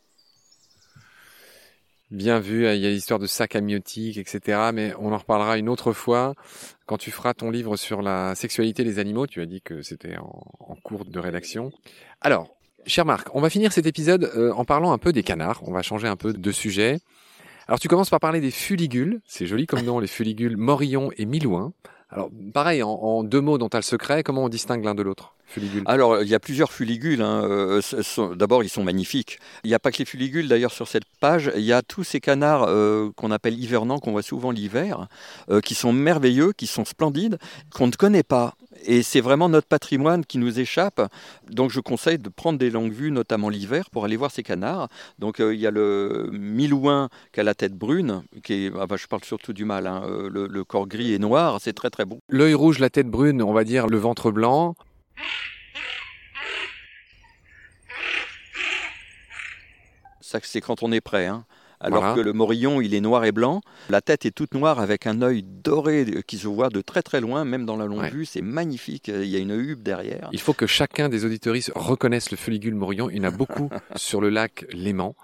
Bien 2.10 2.40
vu, 2.40 2.66
il 2.66 2.80
y 2.80 2.86
a 2.86 2.90
l'histoire 2.90 3.18
de 3.18 3.26
sac 3.26 3.54
amniotique, 3.54 4.16
etc. 4.16 4.70
Mais 4.72 4.94
on 4.98 5.12
en 5.12 5.18
reparlera 5.18 5.58
une 5.58 5.68
autre 5.68 5.92
fois. 5.92 6.34
Quand 6.86 6.96
tu 6.96 7.10
feras 7.10 7.34
ton 7.34 7.50
livre 7.50 7.76
sur 7.76 8.00
la 8.00 8.34
sexualité 8.34 8.82
des 8.82 8.98
animaux, 8.98 9.26
tu 9.26 9.42
as 9.42 9.46
dit 9.46 9.60
que 9.60 9.82
c'était 9.82 10.16
en, 10.16 10.76
cours 10.82 11.04
de 11.04 11.18
rédaction. 11.18 11.70
Alors, 12.22 12.48
cher 12.86 13.04
Marc, 13.04 13.28
on 13.34 13.42
va 13.42 13.50
finir 13.50 13.72
cet 13.72 13.84
épisode 13.84 14.30
euh, 14.36 14.52
en 14.52 14.64
parlant 14.64 14.92
un 14.92 14.98
peu 14.98 15.12
des 15.12 15.22
canards. 15.22 15.60
On 15.66 15.72
va 15.72 15.82
changer 15.82 16.08
un 16.08 16.16
peu 16.16 16.32
de 16.32 16.52
sujet. 16.52 16.98
Alors 17.66 17.78
tu 17.78 17.88
commences 17.88 18.08
par 18.08 18.20
parler 18.20 18.40
des 18.40 18.50
fuligules. 18.50 19.20
C'est 19.26 19.46
joli 19.46 19.66
comme 19.66 19.82
nom, 19.82 19.98
les 19.98 20.06
fuligules 20.06 20.56
morillon 20.56 21.10
et 21.18 21.26
milouin. 21.26 21.74
Alors, 22.10 22.30
pareil, 22.54 22.82
en, 22.82 23.22
deux 23.22 23.42
mots 23.42 23.58
dont 23.58 23.68
tu 23.68 23.76
as 23.76 23.80
le 23.80 23.84
secret, 23.84 24.22
comment 24.22 24.44
on 24.44 24.48
distingue 24.48 24.82
l'un 24.82 24.94
de 24.94 25.02
l'autre? 25.02 25.34
Fuligules. 25.48 25.82
Alors, 25.86 26.22
il 26.22 26.28
y 26.28 26.34
a 26.34 26.40
plusieurs 26.40 26.72
fuligules. 26.72 27.22
Hein. 27.22 27.42
Euh, 27.44 27.80
d'abord, 28.36 28.62
ils 28.62 28.68
sont 28.68 28.84
magnifiques. 28.84 29.38
Il 29.64 29.68
n'y 29.68 29.74
a 29.74 29.78
pas 29.78 29.90
que 29.90 29.98
les 29.98 30.04
fuligules, 30.04 30.46
d'ailleurs, 30.46 30.72
sur 30.72 30.86
cette 30.86 31.06
page. 31.20 31.50
Il 31.56 31.62
y 31.62 31.72
a 31.72 31.80
tous 31.80 32.04
ces 32.04 32.20
canards 32.20 32.66
euh, 32.68 33.10
qu'on 33.16 33.30
appelle 33.30 33.58
hivernants, 33.58 33.98
qu'on 33.98 34.12
voit 34.12 34.22
souvent 34.22 34.50
l'hiver, 34.50 35.08
euh, 35.50 35.60
qui 35.60 35.74
sont 35.74 35.92
merveilleux, 35.92 36.52
qui 36.52 36.66
sont 36.66 36.84
splendides, 36.84 37.38
qu'on 37.72 37.86
ne 37.86 37.92
connaît 37.92 38.22
pas. 38.22 38.54
Et 38.84 39.02
c'est 39.02 39.20
vraiment 39.20 39.48
notre 39.48 39.66
patrimoine 39.66 40.24
qui 40.24 40.38
nous 40.38 40.60
échappe. 40.60 41.00
Donc 41.50 41.70
je 41.70 41.80
conseille 41.80 42.18
de 42.18 42.28
prendre 42.28 42.58
des 42.58 42.70
longues 42.70 42.92
vues, 42.92 43.10
notamment 43.10 43.48
l'hiver, 43.48 43.90
pour 43.90 44.04
aller 44.04 44.16
voir 44.16 44.30
ces 44.30 44.42
canards. 44.42 44.88
Donc 45.18 45.40
euh, 45.40 45.54
il 45.54 45.60
y 45.60 45.66
a 45.66 45.70
le 45.70 46.30
milouin 46.32 47.08
qui 47.32 47.40
a 47.40 47.42
la 47.42 47.54
tête 47.54 47.74
brune, 47.74 48.22
qui 48.42 48.66
est, 48.66 48.72
ah 48.78 48.86
bah, 48.86 48.96
je 48.96 49.06
parle 49.06 49.24
surtout 49.24 49.52
du 49.52 49.64
mâle, 49.64 49.86
hein. 49.86 50.02
euh, 50.06 50.28
le, 50.30 50.64
corps 50.64 50.86
gris 50.86 51.12
et 51.12 51.18
noir, 51.18 51.58
c'est 51.60 51.72
très 51.72 51.90
très 51.90 52.04
beau. 52.04 52.18
L'œil 52.28 52.54
rouge, 52.54 52.78
la 52.78 52.90
tête 52.90 53.08
brune, 53.08 53.42
on 53.42 53.52
va 53.52 53.64
dire 53.64 53.86
le 53.86 53.98
ventre 53.98 54.30
blanc. 54.30 54.74
Ça 60.20 60.40
c'est 60.42 60.60
quand 60.60 60.82
on 60.82 60.92
est 60.92 61.00
prêt. 61.00 61.26
Hein 61.26 61.46
alors 61.80 62.14
que 62.14 62.20
le 62.20 62.32
morillon, 62.32 62.80
il 62.80 62.94
est 62.94 63.00
noir 63.00 63.24
et 63.24 63.32
blanc. 63.32 63.60
La 63.88 64.00
tête 64.00 64.26
est 64.26 64.30
toute 64.30 64.54
noire 64.54 64.80
avec 64.80 65.06
un 65.06 65.22
œil 65.22 65.42
doré 65.42 66.06
qui 66.26 66.38
se 66.38 66.48
voit 66.48 66.68
de 66.70 66.80
très 66.80 67.02
très 67.02 67.20
loin, 67.20 67.44
même 67.44 67.64
dans 67.66 67.76
la 67.76 67.86
longue 67.86 68.10
vue. 68.10 68.26
C'est 68.26 68.42
magnifique. 68.42 69.08
Il 69.08 69.26
y 69.26 69.36
a 69.36 69.38
une 69.38 69.52
huppe 69.52 69.82
derrière. 69.82 70.28
Il 70.32 70.40
faut 70.40 70.54
que 70.54 70.66
chacun 70.66 71.08
des 71.08 71.24
auditoristes 71.24 71.72
reconnaisse 71.74 72.30
le 72.30 72.36
fuligule 72.36 72.74
morillon. 72.74 73.10
Il 73.10 73.18
y 73.18 73.20
en 73.20 73.24
a 73.24 73.30
beaucoup 73.30 73.70
sur 73.96 74.20
le 74.20 74.28
lac 74.28 74.66
Léman. 74.72 75.14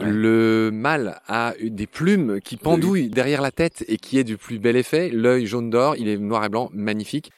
Le 0.00 0.70
mâle 0.72 1.20
a 1.26 1.54
des 1.62 1.86
plumes 1.86 2.40
qui 2.40 2.56
pendouillent 2.56 3.10
derrière 3.10 3.42
la 3.42 3.50
tête 3.50 3.84
et 3.88 3.96
qui 3.96 4.18
est 4.18 4.24
du 4.24 4.36
plus 4.36 4.58
bel 4.58 4.76
effet. 4.76 5.10
L'œil 5.10 5.46
jaune 5.46 5.70
d'or, 5.70 5.96
il 5.96 6.08
est 6.08 6.18
noir 6.18 6.44
et 6.44 6.48
blanc, 6.48 6.70
magnifique. 6.72 7.32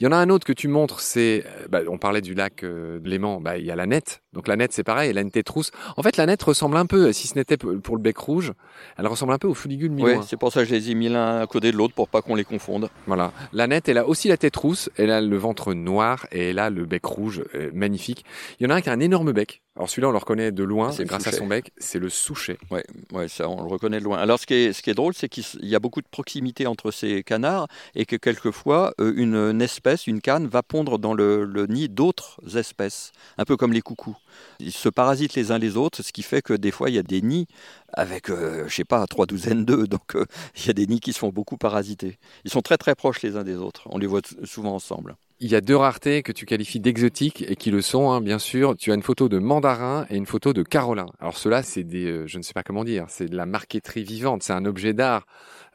Il 0.00 0.04
y 0.04 0.06
en 0.06 0.12
a 0.12 0.16
un 0.16 0.30
autre 0.30 0.46
que 0.46 0.52
tu 0.52 0.68
montres, 0.68 1.00
c'est, 1.00 1.44
euh, 1.44 1.66
bah, 1.68 1.80
on 1.88 1.98
parlait 1.98 2.20
du 2.20 2.34
lac 2.34 2.62
euh, 2.62 3.00
de 3.00 3.08
Léman, 3.08 3.40
bah, 3.40 3.58
il 3.58 3.66
y 3.66 3.70
a 3.70 3.76
la 3.76 3.86
nette. 3.86 4.22
Donc 4.32 4.46
la 4.46 4.54
nette, 4.54 4.72
c'est 4.72 4.84
pareil, 4.84 5.10
elle 5.10 5.18
a 5.18 5.22
une 5.22 5.32
tête 5.32 5.48
rousse. 5.48 5.72
En 5.96 6.02
fait, 6.02 6.16
la 6.16 6.26
nette 6.26 6.42
ressemble 6.42 6.76
un 6.76 6.86
peu, 6.86 7.12
si 7.12 7.26
ce 7.26 7.34
n'était 7.34 7.56
pour 7.56 7.96
le 7.96 8.02
bec 8.02 8.16
rouge, 8.16 8.52
elle 8.96 9.08
ressemble 9.08 9.32
un 9.32 9.38
peu 9.38 9.48
au 9.48 9.54
fuligule 9.54 9.90
milouin. 9.90 10.18
Oui, 10.18 10.24
c'est 10.24 10.36
pour 10.36 10.52
ça 10.52 10.60
que 10.60 10.68
je 10.68 10.74
les 10.74 10.90
ai 10.90 10.94
mis 10.94 11.08
l'un 11.08 11.40
à 11.40 11.46
côté 11.46 11.72
de 11.72 11.76
l'autre 11.76 11.94
pour 11.94 12.08
pas 12.08 12.22
qu'on 12.22 12.36
les 12.36 12.44
confonde. 12.44 12.90
Voilà. 13.06 13.32
La 13.52 13.66
nette, 13.66 13.88
elle 13.88 13.98
a 13.98 14.06
aussi 14.06 14.28
la 14.28 14.36
tête 14.36 14.54
rousse, 14.54 14.88
elle 14.96 15.10
a 15.10 15.20
le 15.20 15.36
ventre 15.36 15.74
noir 15.74 16.26
et 16.30 16.50
elle 16.50 16.60
a 16.60 16.70
le 16.70 16.84
bec 16.84 17.04
rouge, 17.04 17.42
euh, 17.54 17.70
magnifique. 17.74 18.24
Il 18.60 18.64
y 18.64 18.66
en 18.66 18.70
a 18.70 18.76
un 18.76 18.80
qui 18.80 18.90
a 18.90 18.92
un 18.92 19.00
énorme 19.00 19.32
bec. 19.32 19.62
Alors 19.78 19.88
celui-là, 19.88 20.08
on 20.08 20.12
le 20.12 20.18
reconnaît 20.18 20.50
de 20.50 20.64
loin, 20.64 20.90
c'est 20.90 21.04
grâce 21.04 21.28
à 21.28 21.32
son 21.32 21.46
bec, 21.46 21.70
c'est 21.78 22.00
le 22.00 22.08
souchet. 22.08 22.58
Ouais, 22.68 22.84
ouais, 23.12 23.28
ça, 23.28 23.48
on 23.48 23.62
le 23.62 23.68
reconnaît 23.68 24.00
de 24.00 24.04
loin. 24.04 24.18
Alors 24.18 24.40
ce 24.40 24.44
qui 24.44 24.54
est, 24.54 24.72
ce 24.72 24.82
qui 24.82 24.90
est 24.90 24.94
drôle, 24.94 25.14
c'est 25.14 25.28
qu'il 25.28 25.44
y 25.62 25.76
a 25.76 25.78
beaucoup 25.78 26.02
de 26.02 26.08
proximité 26.10 26.66
entre 26.66 26.90
ces 26.90 27.22
canards 27.22 27.68
et 27.94 28.04
que 28.04 28.16
quelquefois, 28.16 28.92
une, 28.98 29.62
espèce, 29.62 30.08
une 30.08 30.20
canne, 30.20 30.48
va 30.48 30.64
pondre 30.64 30.98
dans 30.98 31.14
le, 31.14 31.44
le 31.44 31.66
nid 31.66 31.88
d'autres 31.88 32.40
espèces, 32.56 33.12
un 33.38 33.44
peu 33.44 33.56
comme 33.56 33.72
les 33.72 33.80
coucous. 33.80 34.16
Ils 34.58 34.72
se 34.72 34.88
parasitent 34.88 35.34
les 35.34 35.52
uns 35.52 35.58
les 35.58 35.76
autres, 35.76 36.02
ce 36.02 36.12
qui 36.12 36.24
fait 36.24 36.42
que 36.42 36.54
des 36.54 36.72
fois, 36.72 36.90
il 36.90 36.96
y 36.96 36.98
a 36.98 37.04
des 37.04 37.22
nids 37.22 37.46
avec, 37.92 38.30
euh, 38.30 38.64
je 38.66 38.74
sais 38.74 38.84
pas, 38.84 39.06
trois 39.06 39.26
douzaines 39.26 39.64
d'œufs. 39.64 39.88
Donc, 39.88 40.16
euh, 40.16 40.26
il 40.56 40.66
y 40.66 40.70
a 40.70 40.72
des 40.72 40.88
nids 40.88 40.98
qui 40.98 41.12
se 41.12 41.20
font 41.20 41.30
beaucoup 41.30 41.56
parasiter. 41.56 42.18
Ils 42.44 42.50
sont 42.50 42.62
très 42.62 42.78
très 42.78 42.96
proches 42.96 43.22
les 43.22 43.36
uns 43.36 43.44
des 43.44 43.56
autres. 43.56 43.82
On 43.86 43.98
les 43.98 44.08
voit 44.08 44.22
souvent 44.42 44.74
ensemble. 44.74 45.14
Il 45.40 45.52
y 45.52 45.54
a 45.54 45.60
deux 45.60 45.76
raretés 45.76 46.24
que 46.24 46.32
tu 46.32 46.46
qualifies 46.46 46.80
d'exotiques 46.80 47.44
et 47.48 47.54
qui 47.54 47.70
le 47.70 47.80
sont, 47.80 48.10
hein, 48.10 48.20
bien 48.20 48.40
sûr. 48.40 48.76
Tu 48.76 48.90
as 48.90 48.96
une 48.96 49.04
photo 49.04 49.28
de 49.28 49.38
mandarin 49.38 50.04
et 50.10 50.16
une 50.16 50.26
photo 50.26 50.52
de 50.52 50.64
carolin. 50.64 51.06
Alors 51.20 51.38
cela, 51.38 51.62
c'est 51.62 51.84
des, 51.84 52.06
euh, 52.06 52.26
je 52.26 52.38
ne 52.38 52.42
sais 52.42 52.52
pas 52.52 52.64
comment 52.64 52.82
dire, 52.82 53.06
c'est 53.08 53.26
de 53.26 53.36
la 53.36 53.46
marqueterie 53.46 54.02
vivante. 54.02 54.42
C'est 54.42 54.52
un 54.52 54.64
objet 54.64 54.94
d'art 54.94 55.26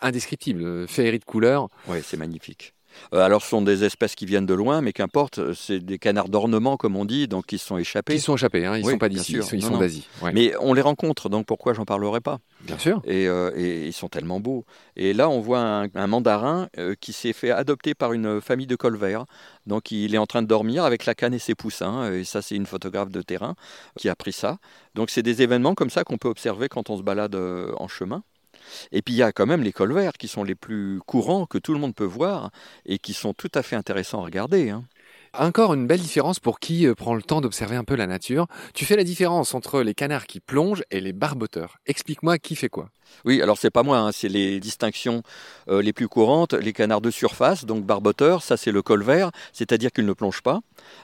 indescriptible, 0.02 0.86
féerie 0.88 1.20
de 1.20 1.24
couleurs. 1.24 1.70
Oui, 1.88 2.00
c'est 2.04 2.18
magnifique. 2.18 2.74
Euh, 3.14 3.20
alors, 3.20 3.42
ce 3.42 3.50
sont 3.50 3.62
des 3.62 3.84
espèces 3.84 4.16
qui 4.16 4.26
viennent 4.26 4.46
de 4.46 4.54
loin, 4.54 4.82
mais 4.82 4.94
qu'importe, 4.94 5.40
euh, 5.40 5.54
c'est 5.54 5.80
des 5.80 6.00
canards 6.00 6.30
d'ornement, 6.30 6.78
comme 6.78 6.96
on 6.96 7.06
dit, 7.06 7.28
donc 7.28 7.52
ils 7.52 7.60
sont 7.60 7.78
échappés. 7.78 8.16
Ils 8.16 8.22
sont 8.22 8.36
échappés, 8.36 8.66
hein, 8.66 8.78
ils 8.78 8.86
ne 8.86 8.92
sont 8.92 8.98
pas 8.98 9.10
d'ici, 9.10 9.34
ils 9.54 9.62
sont, 9.62 9.78
d'Asie. 9.78 10.08
Mais 10.34 10.54
on 10.60 10.74
les 10.74 10.82
rencontre, 10.82 11.30
donc 11.30 11.46
pourquoi 11.46 11.74
j'en 11.74 11.86
parlerai 11.86 12.22
pas? 12.22 12.40
Bien 12.62 12.78
sûr. 12.78 13.02
Euh, 13.08 13.52
et, 13.56 13.88
ils 13.88 13.94
sont 13.94 14.10
tellement 14.10 14.40
beaux. 14.40 14.66
Et 14.96 15.14
là, 15.14 15.30
on 15.30 15.40
voit 15.40 15.60
un, 15.60 16.08
mandarin 16.08 16.70
qui 17.00 17.14
s'est 17.14 17.34
fait 17.34 17.52
adopter 17.52 17.94
par 17.94 18.14
une 18.14 18.42
famille 18.42 18.68
de 18.68 18.76
colverts. 18.76 19.26
Donc, 19.66 19.92
il 19.92 20.14
est 20.14 20.18
en 20.18 20.26
train 20.26 20.42
de 20.42 20.48
dormir 20.48 20.84
avec 20.84 21.06
la 21.06 21.16
canne 21.16 21.34
et 21.34 21.40
ses 21.40 21.56
poussins. 21.56 22.12
Et 22.12 22.24
ça, 22.24 22.42
c'est 22.42 22.56
une 22.56 22.66
photographe 22.66 23.10
de 23.10 23.22
terrain 23.22 23.56
qui 23.98 24.10
a 24.10 24.16
pris 24.16 24.34
ça. 24.34 24.58
Donc, 24.96 25.10
c'est 25.10 25.24
des 25.24 25.42
événements 25.42 25.76
comme 25.76 25.90
ça 25.90 26.04
qu'on 26.04 26.18
peut 26.18 26.30
observer 26.30 26.70
quand 26.70 26.90
on 26.90 26.98
se 26.98 27.04
balade 27.04 27.36
en 27.36 27.88
chemin. 27.88 28.24
Et 28.92 29.02
puis 29.02 29.14
il 29.14 29.18
y 29.18 29.24
a 29.24 29.32
quand 29.32 29.46
même 29.46 29.64
les 29.64 29.72
colverts 29.74 30.14
qui 30.14 30.28
sont 30.28 30.44
les 30.44 30.56
plus 30.56 31.00
courants, 31.06 31.46
que 31.46 31.58
tout 31.58 31.74
le 31.74 31.80
monde 31.80 31.96
peut 31.96 32.04
voir, 32.04 32.52
et 32.86 33.00
qui 33.00 33.14
sont 33.14 33.34
tout 33.34 33.52
à 33.54 33.64
fait 33.64 33.76
intéressants 33.76 34.22
à 34.22 34.26
regarder. 34.26 34.70
hein. 34.70 34.86
Encore 35.36 35.74
une 35.74 35.88
belle 35.88 36.00
différence 36.00 36.40
pour 36.40 36.60
qui 36.60 36.86
euh, 36.86 36.94
prend 36.94 37.16
le 37.16 37.24
temps 37.24 37.42
d'observer 37.42 37.76
un 37.76 37.84
peu 37.84 37.96
la 37.96 38.06
nature. 38.08 38.48
Tu 38.76 38.86
fais 38.86 38.96
la 38.96 39.04
différence 39.04 39.56
entre 39.56 39.82
les 39.82 39.96
canards 39.96 40.28
qui 40.28 40.40
plongent 40.40 40.84
et 40.92 41.02
les 41.02 41.14
barboteurs. 41.14 41.78
Explique-moi 41.88 42.38
qui 42.38 42.56
fait 42.56 42.70
quoi. 42.70 42.90
Oui, 43.26 43.42
alors 43.42 43.58
c'est 43.58 43.70
pas 43.70 43.84
moi, 43.84 43.98
hein, 44.00 44.12
c'est 44.12 44.30
les 44.30 44.60
distinctions 44.60 45.24
euh, 45.70 45.82
les 45.82 45.94
plus 45.94 46.08
courantes. 46.08 46.54
Les 46.54 46.74
canards 46.74 47.02
de 47.02 47.12
surface, 47.12 47.66
donc 47.66 47.86
barboteurs, 47.86 48.44
ça 48.44 48.58
c'est 48.58 48.72
le 48.72 48.82
colvert, 48.82 49.32
c'est-à-dire 49.54 49.92
qu'ils 49.92 50.06
ne 50.06 50.14
plongent 50.14 50.42
pas. 50.42 50.60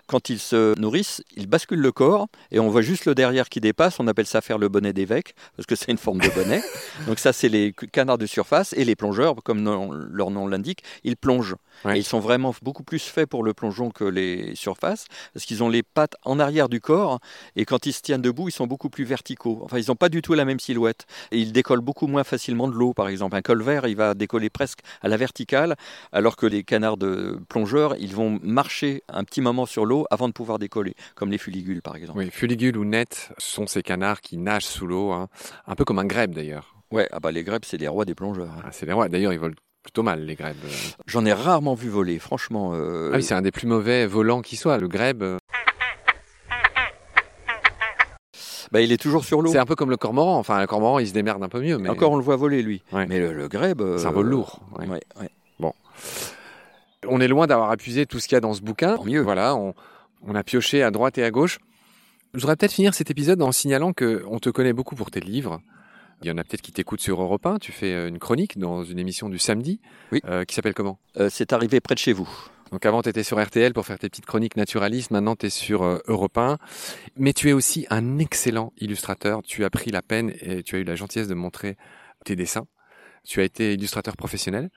Quand 0.07 0.29
ils 0.29 0.39
se 0.39 0.77
nourrissent, 0.79 1.23
ils 1.35 1.47
basculent 1.47 1.79
le 1.79 1.91
corps 1.91 2.27
et 2.51 2.59
on 2.59 2.69
voit 2.69 2.81
juste 2.81 3.05
le 3.05 3.15
derrière 3.15 3.49
qui 3.49 3.59
dépasse. 3.61 3.99
On 3.99 4.07
appelle 4.07 4.25
ça 4.25 4.41
faire 4.41 4.57
le 4.57 4.67
bonnet 4.69 4.93
d'évêque 4.93 5.33
parce 5.55 5.65
que 5.65 5.75
c'est 5.75 5.91
une 5.91 5.97
forme 5.97 6.19
de 6.19 6.29
bonnet. 6.29 6.61
donc 7.07 7.19
ça 7.19 7.33
c'est 7.33 7.49
les 7.49 7.73
canards 7.91 8.17
de 8.17 8.25
surface 8.25 8.73
et 8.73 8.85
les 8.85 8.95
plongeurs, 8.95 9.35
comme 9.43 9.61
non- 9.61 9.91
leur 9.91 10.31
nom 10.31 10.47
l'indique, 10.47 10.83
ils 11.03 11.15
plongent. 11.17 11.55
Ouais. 11.85 11.95
Et 11.95 11.99
ils 11.99 12.03
sont 12.05 12.19
vraiment 12.19 12.53
beaucoup 12.61 12.83
plus 12.83 12.99
faits 12.99 13.29
pour 13.29 13.43
le 13.43 13.53
plongeon 13.53 13.89
que 13.89 14.03
les 14.03 14.53
surfaces 14.55 15.05
parce 15.33 15.45
qu'ils 15.45 15.63
ont 15.63 15.69
les 15.69 15.83
pattes 15.83 16.15
en 16.25 16.39
arrière 16.39 16.67
du 16.67 16.81
corps 16.81 17.19
et 17.55 17.63
quand 17.65 17.85
ils 17.85 17.93
se 17.93 18.01
tiennent 18.01 18.21
debout, 18.21 18.49
ils 18.49 18.53
sont 18.53 18.67
beaucoup 18.67 18.89
plus 18.89 19.05
verticaux. 19.05 19.61
Enfin, 19.63 19.77
ils 19.77 19.85
n'ont 19.87 19.95
pas 19.95 20.09
du 20.09 20.21
tout 20.21 20.33
la 20.33 20.43
même 20.45 20.59
silhouette 20.59 21.05
et 21.31 21.37
ils 21.39 21.53
décollent 21.53 21.79
beaucoup 21.79 21.98
moins 22.07 22.23
facilement 22.23 22.67
de 22.67 22.73
l'eau, 22.73 22.93
par 22.93 23.07
exemple. 23.09 23.35
Un 23.35 23.41
colvert, 23.41 23.87
il 23.87 23.95
va 23.95 24.13
décoller 24.13 24.49
presque 24.49 24.79
à 25.01 25.07
la 25.07 25.17
verticale, 25.17 25.75
alors 26.11 26.35
que 26.35 26.45
les 26.45 26.63
canards 26.63 26.97
de 26.97 27.39
plongeurs, 27.49 27.95
ils 27.99 28.15
vont 28.15 28.39
marcher 28.43 29.03
un 29.09 29.23
petit 29.23 29.41
moment 29.41 29.65
sur 29.65 29.85
l'eau 29.85 30.05
avant 30.11 30.27
de 30.27 30.33
pouvoir 30.33 30.59
décoller, 30.59 30.93
comme 31.15 31.31
les 31.31 31.37
fuligules, 31.37 31.81
par 31.81 31.95
exemple. 31.95 32.19
Oui, 32.19 32.29
fuligule 32.31 32.77
ou 32.77 32.85
net 32.85 33.31
sont 33.37 33.67
ces 33.67 33.81
canards 33.83 34.21
qui 34.21 34.37
nagent 34.37 34.65
sous 34.65 34.87
l'eau, 34.87 35.11
hein. 35.11 35.27
un 35.67 35.75
peu 35.75 35.85
comme 35.85 35.99
un 35.99 36.05
grèbe 36.05 36.33
d'ailleurs. 36.33 36.75
Ouais, 36.91 37.07
ah 37.11 37.19
bah 37.19 37.31
les 37.31 37.43
grèbes, 37.43 37.65
c'est 37.65 37.77
les 37.77 37.87
rois 37.87 38.05
des 38.05 38.15
plongeurs. 38.15 38.49
hein. 38.57 38.61
Ah, 38.65 38.69
c'est 38.71 38.85
les 38.87 38.93
rois. 38.93 39.09
D'ailleurs, 39.09 39.31
ils 39.33 39.39
volent 39.39 39.53
plutôt 39.83 40.01
mal 40.03 40.25
les 40.25 40.35
grèbes. 40.35 40.57
J'en 41.05 41.23
ai 41.25 41.33
rarement 41.33 41.75
vu 41.75 41.87
voler, 41.89 42.17
franchement. 42.19 42.71
euh, 42.73 43.11
Ah 43.13 43.17
oui, 43.17 43.23
c'est 43.23 43.35
un 43.35 43.41
des 43.43 43.51
plus 43.51 43.67
mauvais 43.67 44.07
volants 44.07 44.41
qui 44.41 44.55
soit. 44.57 44.77
Le 44.79 44.87
grèbe, 44.87 45.21
euh, 45.21 45.37
bah, 48.71 48.81
il 48.81 48.91
est 48.91 48.97
toujours 49.01 49.23
sur 49.25 49.41
l'eau. 49.41 49.51
c'est 49.51 49.57
un 49.59 49.65
peu 49.65 49.75
comme 49.75 49.89
le 49.89 49.97
cormoran. 49.97 50.37
Enfin, 50.37 50.59
le 50.61 50.67
cormoran, 50.67 50.99
il 50.99 51.07
se 51.07 51.13
démerde 51.13 51.41
un 51.43 51.49
peu 51.49 51.61
mieux, 51.61 51.77
mais 51.77 51.89
Encore, 51.89 52.11
on 52.11 52.17
le 52.17 52.23
voit 52.23 52.35
voler, 52.35 52.61
lui. 52.61 52.81
Ouais. 52.91 53.05
Mais 53.07 53.19
le, 53.19 53.33
le 53.33 53.47
grèbe. 53.47 53.81
c'est 53.97 54.05
un 54.05 54.09
euh, 54.09 54.13
vol 54.13 54.27
lourd. 54.27 54.59
ouais. 54.77 54.87
ouais, 54.87 54.99
ouais. 55.21 55.29
On 57.07 57.21
est 57.21 57.27
loin 57.29 57.47
d'avoir 57.47 57.71
épuisé 57.73 58.05
tout 58.05 58.19
ce 58.19 58.27
qu'il 58.27 58.35
y 58.35 58.37
a 58.37 58.41
dans 58.41 58.53
ce 58.53 58.61
bouquin. 58.61 58.97
Tant 58.97 59.05
mieux. 59.05 59.21
Voilà, 59.21 59.55
on, 59.55 59.73
on 60.27 60.35
a 60.35 60.43
pioché 60.43 60.83
à 60.83 60.91
droite 60.91 61.17
et 61.17 61.23
à 61.23 61.31
gauche. 61.31 61.59
Je 62.33 62.41
voudrais 62.41 62.57
peut-être 62.57 62.73
finir 62.73 62.93
cet 62.93 63.09
épisode 63.09 63.41
en 63.41 63.51
signalant 63.51 63.93
que 63.93 64.23
on 64.27 64.39
te 64.39 64.49
connaît 64.49 64.73
beaucoup 64.73 64.95
pour 64.95 65.09
tes 65.09 65.21
livres. 65.21 65.61
Il 66.21 66.27
y 66.27 66.31
en 66.31 66.37
a 66.37 66.43
peut-être 66.43 66.61
qui 66.61 66.73
t'écoutent 66.73 66.99
sur 66.99 67.21
Europe 67.21 67.45
1. 67.45 67.59
Tu 67.59 67.71
fais 67.71 67.93
euh, 67.93 68.09
une 68.09 68.19
chronique 68.19 68.57
dans 68.59 68.83
une 68.83 68.99
émission 68.99 69.29
du 69.29 69.39
samedi 69.39 69.79
Oui. 70.11 70.19
euh, 70.25 70.43
qui 70.43 70.53
s'appelle 70.53 70.73
comment? 70.73 70.99
Euh, 71.17 71.29
c'est 71.31 71.53
arrivé 71.53 71.79
près 71.79 71.95
de 71.95 71.99
chez 71.99 72.11
vous. 72.11 72.29
Donc 72.71 72.85
avant, 72.85 73.01
tu 73.01 73.09
étais 73.09 73.23
sur 73.23 73.41
RTL 73.41 73.73
pour 73.73 73.85
faire 73.85 73.97
tes 73.97 74.09
petites 74.09 74.25
chroniques 74.25 74.55
naturalistes. 74.55 75.11
Maintenant, 75.11 75.35
tu 75.35 75.47
es 75.47 75.49
sur 75.49 75.83
euh, 75.83 75.99
Europe 76.07 76.37
1. 76.37 76.57
Mais 77.17 77.33
tu 77.33 77.49
es 77.49 77.53
aussi 77.53 77.87
un 77.89 78.19
excellent 78.19 78.73
illustrateur. 78.77 79.41
Tu 79.43 79.63
as 79.65 79.69
pris 79.69 79.91
la 79.91 80.01
peine 80.01 80.33
et 80.41 80.63
tu 80.63 80.75
as 80.75 80.79
eu 80.79 80.83
la 80.83 80.95
gentillesse 80.95 81.27
de 81.27 81.33
montrer 81.33 81.77
tes 82.25 82.35
dessins. 82.35 82.67
Tu 83.25 83.41
as 83.41 83.43
été 83.43 83.73
illustrateur 83.73 84.15
professionnel. 84.15 84.69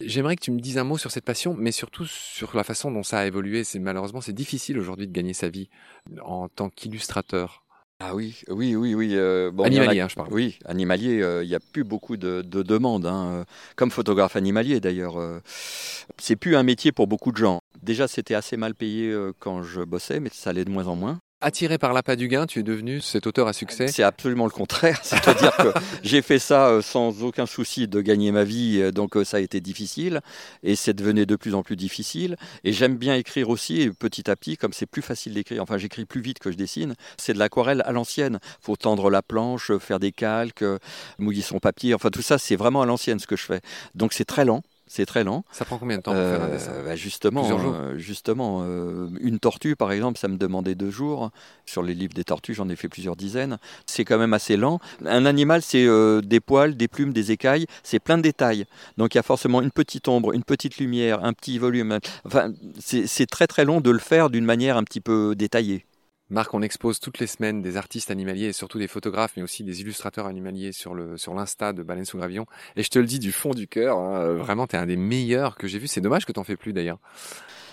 J'aimerais 0.00 0.36
que 0.36 0.42
tu 0.42 0.50
me 0.50 0.60
dises 0.60 0.78
un 0.78 0.84
mot 0.84 0.98
sur 0.98 1.10
cette 1.10 1.24
passion, 1.24 1.54
mais 1.56 1.72
surtout 1.72 2.06
sur 2.06 2.56
la 2.56 2.64
façon 2.64 2.90
dont 2.90 3.02
ça 3.02 3.20
a 3.20 3.26
évolué. 3.26 3.64
C'est 3.64 3.78
malheureusement 3.78 4.20
c'est 4.20 4.32
difficile 4.32 4.78
aujourd'hui 4.78 5.06
de 5.06 5.12
gagner 5.12 5.32
sa 5.32 5.48
vie 5.48 5.68
en 6.22 6.48
tant 6.48 6.70
qu'illustrateur 6.70 7.63
Ah 8.00 8.14
oui, 8.14 8.42
oui, 8.48 8.74
oui, 8.76 8.94
oui. 8.94 9.10
euh, 9.14 9.50
bon, 9.52 9.64
a- 9.64 9.66
animalier, 9.66 10.00
hein, 10.00 10.08
je 10.10 10.16
parle. 10.16 10.32
Oui, 10.32 10.58
animalier, 10.64 11.22
euh, 11.22 11.42
il 11.44 11.48
n'y 11.48 11.54
a 11.54 11.60
plus 11.60 11.84
beaucoup 11.84 12.16
de, 12.16 12.42
de 12.42 12.62
demandes, 12.62 13.06
hein, 13.06 13.28
euh, 13.30 13.44
comme 13.76 13.90
photographe 13.90 14.36
animalier 14.36 14.80
d'ailleurs. 14.80 15.18
euh, 15.18 15.40
c'est 16.18 16.36
plus 16.36 16.56
un 16.56 16.62
métier 16.64 16.92
pour 16.92 17.06
beaucoup 17.06 17.32
de 17.32 17.36
gens. 17.36 17.60
Déjà, 17.82 18.08
c'était 18.08 18.34
assez 18.34 18.56
mal 18.56 18.74
payé 18.74 19.14
quand 19.38 19.62
je 19.62 19.82
bossais, 19.82 20.20
mais 20.20 20.30
ça 20.32 20.50
allait 20.50 20.64
de 20.64 20.70
moins 20.70 20.86
en 20.86 20.96
moins. 20.96 21.18
Attiré 21.40 21.76
par 21.76 21.92
l'appât 21.92 22.16
du 22.16 22.28
gain, 22.28 22.46
tu 22.46 22.60
es 22.60 22.62
devenu 22.62 23.02
cet 23.02 23.26
auteur 23.26 23.48
à 23.48 23.52
succès. 23.52 23.88
C'est 23.88 24.02
absolument 24.02 24.46
le 24.46 24.50
contraire, 24.50 25.00
c'est-à-dire 25.02 25.54
que 25.56 25.74
j'ai 26.02 26.22
fait 26.22 26.38
ça 26.38 26.68
euh, 26.68 26.80
sans 26.80 27.22
aucun 27.22 27.44
souci 27.44 27.86
de 27.86 28.00
gagner 28.00 28.32
ma 28.32 28.44
vie, 28.44 28.80
euh, 28.80 28.92
donc 28.92 29.16
euh, 29.16 29.24
ça 29.24 29.36
a 29.36 29.40
été 29.40 29.60
difficile, 29.60 30.22
et 30.62 30.74
c'est 30.74 30.94
devenu 30.94 31.26
de 31.26 31.36
plus 31.36 31.54
en 31.54 31.62
plus 31.62 31.76
difficile. 31.76 32.36
Et 32.62 32.72
j'aime 32.72 32.96
bien 32.96 33.14
écrire 33.14 33.50
aussi, 33.50 33.82
et 33.82 33.90
petit 33.90 34.30
à 34.30 34.36
petit, 34.36 34.56
comme 34.56 34.72
c'est 34.72 34.86
plus 34.86 35.02
facile 35.02 35.34
d'écrire, 35.34 35.62
enfin 35.62 35.76
j'écris 35.76 36.06
plus 36.06 36.22
vite 36.22 36.38
que 36.38 36.50
je 36.50 36.56
dessine, 36.56 36.94
c'est 37.18 37.34
de 37.34 37.38
l'aquarelle 37.38 37.82
à 37.84 37.92
l'ancienne. 37.92 38.38
faut 38.60 38.76
tendre 38.76 39.10
la 39.10 39.20
planche, 39.20 39.70
faire 39.78 40.00
des 40.00 40.12
calques, 40.12 40.64
mouiller 41.18 41.42
son 41.42 41.58
papier, 41.58 41.92
enfin 41.92 42.08
tout 42.08 42.22
ça 42.22 42.38
c'est 42.38 42.56
vraiment 42.56 42.80
à 42.80 42.86
l'ancienne 42.86 43.18
ce 43.18 43.26
que 43.26 43.36
je 43.36 43.44
fais. 43.44 43.60
Donc 43.94 44.14
c'est 44.14 44.24
très 44.24 44.46
lent. 44.46 44.62
C'est 44.86 45.06
très 45.06 45.24
lent. 45.24 45.44
Ça 45.50 45.64
prend 45.64 45.78
combien 45.78 45.96
de 45.96 46.02
temps 46.02 46.12
pour 46.12 46.20
faire 46.20 46.42
un 46.42 46.46
Euh, 46.46 46.52
dessin 46.52 46.72
bah, 46.84 46.94
justement, 46.94 47.40
Plusieurs 47.40 47.58
jours. 47.58 47.74
euh, 47.74 47.96
justement 47.98 48.60
euh, 48.64 49.08
une 49.20 49.38
tortue, 49.38 49.76
par 49.76 49.90
exemple, 49.92 50.18
ça 50.18 50.28
me 50.28 50.36
demandait 50.36 50.74
deux 50.74 50.90
jours. 50.90 51.30
Sur 51.66 51.82
les 51.82 51.94
livres 51.94 52.12
des 52.14 52.24
tortues, 52.24 52.54
j'en 52.54 52.68
ai 52.68 52.76
fait 52.76 52.88
plusieurs 52.88 53.16
dizaines. 53.16 53.58
C'est 53.86 54.04
quand 54.04 54.18
même 54.18 54.34
assez 54.34 54.56
lent. 54.56 54.80
Un 55.06 55.24
animal, 55.26 55.62
c'est 55.62 55.86
euh, 55.86 56.20
des 56.20 56.40
poils, 56.40 56.76
des 56.76 56.86
plumes, 56.88 57.12
des 57.12 57.32
écailles. 57.32 57.66
C'est 57.82 57.98
plein 57.98 58.18
de 58.18 58.22
détails. 58.22 58.66
Donc 58.98 59.14
il 59.14 59.18
y 59.18 59.20
a 59.20 59.22
forcément 59.22 59.62
une 59.62 59.70
petite 59.70 60.06
ombre, 60.08 60.32
une 60.32 60.44
petite 60.44 60.76
lumière, 60.78 61.24
un 61.24 61.32
petit 61.32 61.58
volume. 61.58 61.98
Enfin, 62.26 62.52
c'est 62.78 63.26
très 63.26 63.46
très 63.46 63.64
long 63.64 63.80
de 63.80 63.90
le 63.90 63.98
faire 63.98 64.28
d'une 64.30 64.44
manière 64.44 64.76
un 64.76 64.84
petit 64.84 65.00
peu 65.00 65.34
détaillée. 65.34 65.86
Marc, 66.30 66.54
on 66.54 66.62
expose 66.62 67.00
toutes 67.00 67.18
les 67.18 67.26
semaines 67.26 67.60
des 67.60 67.76
artistes 67.76 68.10
animaliers 68.10 68.46
et 68.46 68.52
surtout 68.54 68.78
des 68.78 68.88
photographes, 68.88 69.32
mais 69.36 69.42
aussi 69.42 69.62
des 69.62 69.82
illustrateurs 69.82 70.26
animaliers 70.26 70.72
sur 70.72 70.94
le 70.94 71.18
sur 71.18 71.34
l'insta 71.34 71.72
de 71.74 71.82
Baleine 71.82 72.06
sous 72.06 72.16
gravillon. 72.16 72.46
Et 72.76 72.82
je 72.82 72.88
te 72.88 72.98
le 72.98 73.04
dis 73.04 73.18
du 73.18 73.30
fond 73.30 73.50
du 73.50 73.68
cœur, 73.68 73.98
hein, 73.98 74.16
euh, 74.20 74.34
vraiment, 74.36 74.66
t'es 74.66 74.78
un 74.78 74.86
des 74.86 74.96
meilleurs 74.96 75.56
que 75.56 75.66
j'ai 75.68 75.78
vu. 75.78 75.86
C'est 75.86 76.00
dommage 76.00 76.24
que 76.24 76.32
t'en 76.32 76.42
fais 76.44 76.56
plus 76.56 76.72
d'ailleurs. 76.72 76.98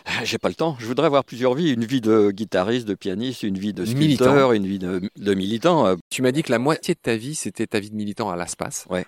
Ah, 0.05 0.25
J'ai 0.25 0.37
pas 0.37 0.49
le 0.49 0.55
temps. 0.55 0.75
Je 0.79 0.85
voudrais 0.85 1.05
avoir 1.05 1.23
plusieurs 1.23 1.53
vies. 1.53 1.71
Une 1.73 1.85
vie 1.85 2.01
de 2.01 2.31
guitariste, 2.31 2.87
de 2.87 2.93
pianiste, 2.95 3.43
une 3.43 3.57
vie 3.57 3.71
de 3.73 3.83
Militant. 3.83 4.25
sculpteur, 4.25 4.51
une 4.51 4.65
vie 4.67 4.79
de, 4.79 5.01
de 5.15 5.33
militant. 5.33 5.85
Euh, 5.87 5.95
Tu 6.09 6.21
m'as 6.21 6.31
dit 6.31 6.43
que 6.43 6.51
la 6.51 6.59
moitié 6.59 6.93
de 6.95 6.99
ta 6.99 7.15
vie, 7.15 7.35
c'était 7.35 7.67
ta 7.67 7.79
vie 7.79 7.89
de 7.91 7.95
militant 7.95 8.29
à 8.31 8.35
l'ASPAS, 8.35 8.85
Ouais. 8.89 9.05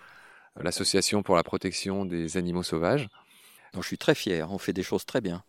euh, 0.59 0.63
l'association 0.63 1.21
pour 1.23 1.35
la 1.35 1.43
protection 1.43 2.05
des 2.05 2.37
animaux 2.37 2.63
sauvages. 2.63 3.09
dont 3.73 3.81
je 3.81 3.87
suis 3.87 3.97
très 3.97 4.13
fier. 4.15 4.51
On 4.51 4.59
fait 4.59 4.71
des 4.73 4.83
choses 4.83 5.03
très 5.03 5.19
bien. 5.19 5.43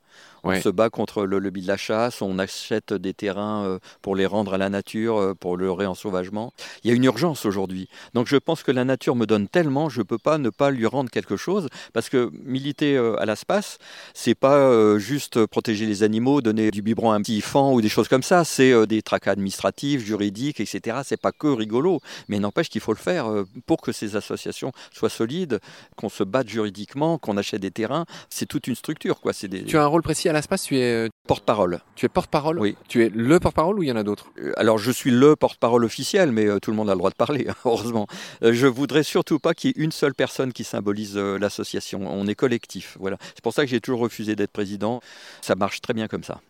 On 0.45 0.51
Ouais. 0.51 0.61
se 0.61 0.69
bat 0.69 0.91
contre 0.91 1.25
le 1.25 1.39
lobby 1.39 1.63
de 1.63 1.67
la 1.67 1.77
chasse, 1.77 2.23
on 2.23 2.39
achète 2.39 2.93
des 2.93 3.15
terrains 3.15 3.65
euh, 3.65 3.79
pour 4.03 4.15
les 4.15 4.27
rendre 4.27 4.55
à 4.55 4.59
la 4.59 4.69
nature, 4.69 5.17
euh, 5.19 5.35
pour 5.35 5.57
le 5.57 5.73
réensauvagement. 5.73 6.53
Il 6.85 6.89
y 6.89 6.93
a 6.93 6.97
une 6.97 7.05
urgence 7.05 7.47
aujourd'hui. 7.47 7.89
Donc 8.13 8.27
je 8.29 8.37
pense 8.37 8.63
que 8.63 8.71
la 8.71 8.85
nature 8.85 9.17
me 9.17 9.27
donne 9.27 9.49
tellement, 9.49 9.89
je 9.89 10.01
ne 10.01 10.05
peux 10.05 10.19
pas 10.19 10.37
ne 10.39 10.51
pas 10.51 10.71
lui 10.71 10.87
rendre 10.87 11.11
quelque 11.11 11.37
chose, 11.37 11.69
parce 11.95 12.09
que 12.11 12.31
militer 12.45 12.97
euh, 12.97 13.17
à 13.21 13.25
l'espace, 13.27 13.79
c'est 14.13 14.35
pas 14.35 14.57
euh, 14.59 14.99
juste 14.99 15.47
protéger 15.47 15.87
les 15.87 16.03
animaux, 16.03 16.43
donner 16.43 16.71
du 16.71 16.83
biberon 16.83 17.13
à 17.13 17.15
un 17.15 17.23
petit 17.23 17.41
fan 17.41 17.73
ou 17.73 17.81
des 17.81 17.89
choses 17.89 18.09
comme 18.09 18.23
ça, 18.23 18.45
c'est 18.45 18.71
euh, 18.73 18.85
des 18.87 19.01
tracas 19.01 19.31
administratifs, 19.33 20.05
juridiques, 20.05 20.61
etc. 20.61 20.99
C'est 21.05 21.21
pas 21.21 21.33
que 21.33 21.47
rigolo, 21.47 22.01
mais 22.29 22.39
n'empêche 22.39 22.69
qu'il 22.69 22.83
faut 22.83 22.93
le 22.93 22.99
faire 22.99 23.31
euh, 23.31 23.45
pour 23.67 23.81
que 23.81 23.93
ces 23.93 24.15
associations 24.15 24.73
soient 24.93 25.09
solides, 25.09 25.59
qu'on 25.97 26.11
se 26.11 26.23
batte 26.23 26.49
juridiquement, 26.51 27.17
qu'on 27.17 27.39
achète 27.39 27.63
des 27.63 27.71
terrains. 27.71 28.05
C'est 28.29 28.45
toute 28.47 28.67
une 28.67 28.75
structure, 28.75 29.21
quoi. 29.21 29.33
C'est 29.33 29.49
des 29.49 29.65
Tu 29.65 29.79
as 29.79 29.83
un 29.83 29.87
rôle 29.87 30.03
précis 30.03 30.29
à 30.29 30.34
tu 30.43 30.79
es, 30.79 31.07
euh, 31.07 31.09
porte-parole. 31.27 31.81
tu 31.95 32.07
es 32.07 32.09
porte-parole 32.09 32.59
Oui. 32.59 32.77
Tu 32.89 33.05
es 33.05 33.09
le 33.09 33.41
porte-parole 33.41 33.79
ou 33.79 33.83
il 33.83 33.89
y 33.89 33.93
en 33.93 33.97
a 33.97 34.03
d'autres? 34.03 34.31
Euh, 34.39 34.53
Alors, 34.57 34.79
je 34.79 34.91
suis 34.91 35.11
le 35.11 35.37
porte-parole 35.37 35.85
officiel, 35.85 36.33
mais 36.33 36.47
euh, 36.47 36.59
tout 36.59 36.71
le 36.71 36.77
monde 36.77 36.91
a 36.91 36.93
le 36.93 36.99
droit 36.99 37.11
de 37.11 37.17
parler, 37.17 37.47
hein, 37.51 37.55
heureusement. 37.65 38.07
Je 38.43 38.67
voudrais 38.67 39.03
surtout 39.03 39.39
pas 39.39 39.55
qu'il 39.55 39.71
y 39.71 39.81
ait 39.81 39.83
une 39.85 39.93
seule 39.93 40.15
personne 40.15 40.53
qui 40.53 40.65
symbolise 40.65 41.17
l'association. 41.17 42.01
On 42.07 42.27
est 42.27 42.35
collectif, 42.35 42.97
voilà. 43.01 43.17
C'est 43.35 43.43
pour 43.43 43.53
ça 43.53 43.63
que 43.63 43.71
j'ai 43.71 43.81
toujours 43.81 44.01
refusé 44.01 44.37
d'être 44.37 44.53
président. 44.53 45.01
Ça 45.41 45.55
marche 45.55 45.81
très 45.81 45.95
bien 45.95 46.09
comme 46.09 46.25
ça. 46.25 46.41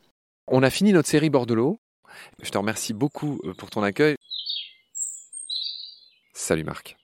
On 0.46 0.62
a 0.62 0.70
fini 0.70 0.92
notre 0.92 1.08
série 1.08 1.30
Bordelot. 1.30 1.78
Je 2.42 2.50
te 2.50 2.58
remercie 2.58 2.92
beaucoup 2.92 3.40
pour 3.58 3.70
ton 3.70 3.82
accueil. 3.82 4.16
Salut 6.32 6.64
Marc. 6.64 6.96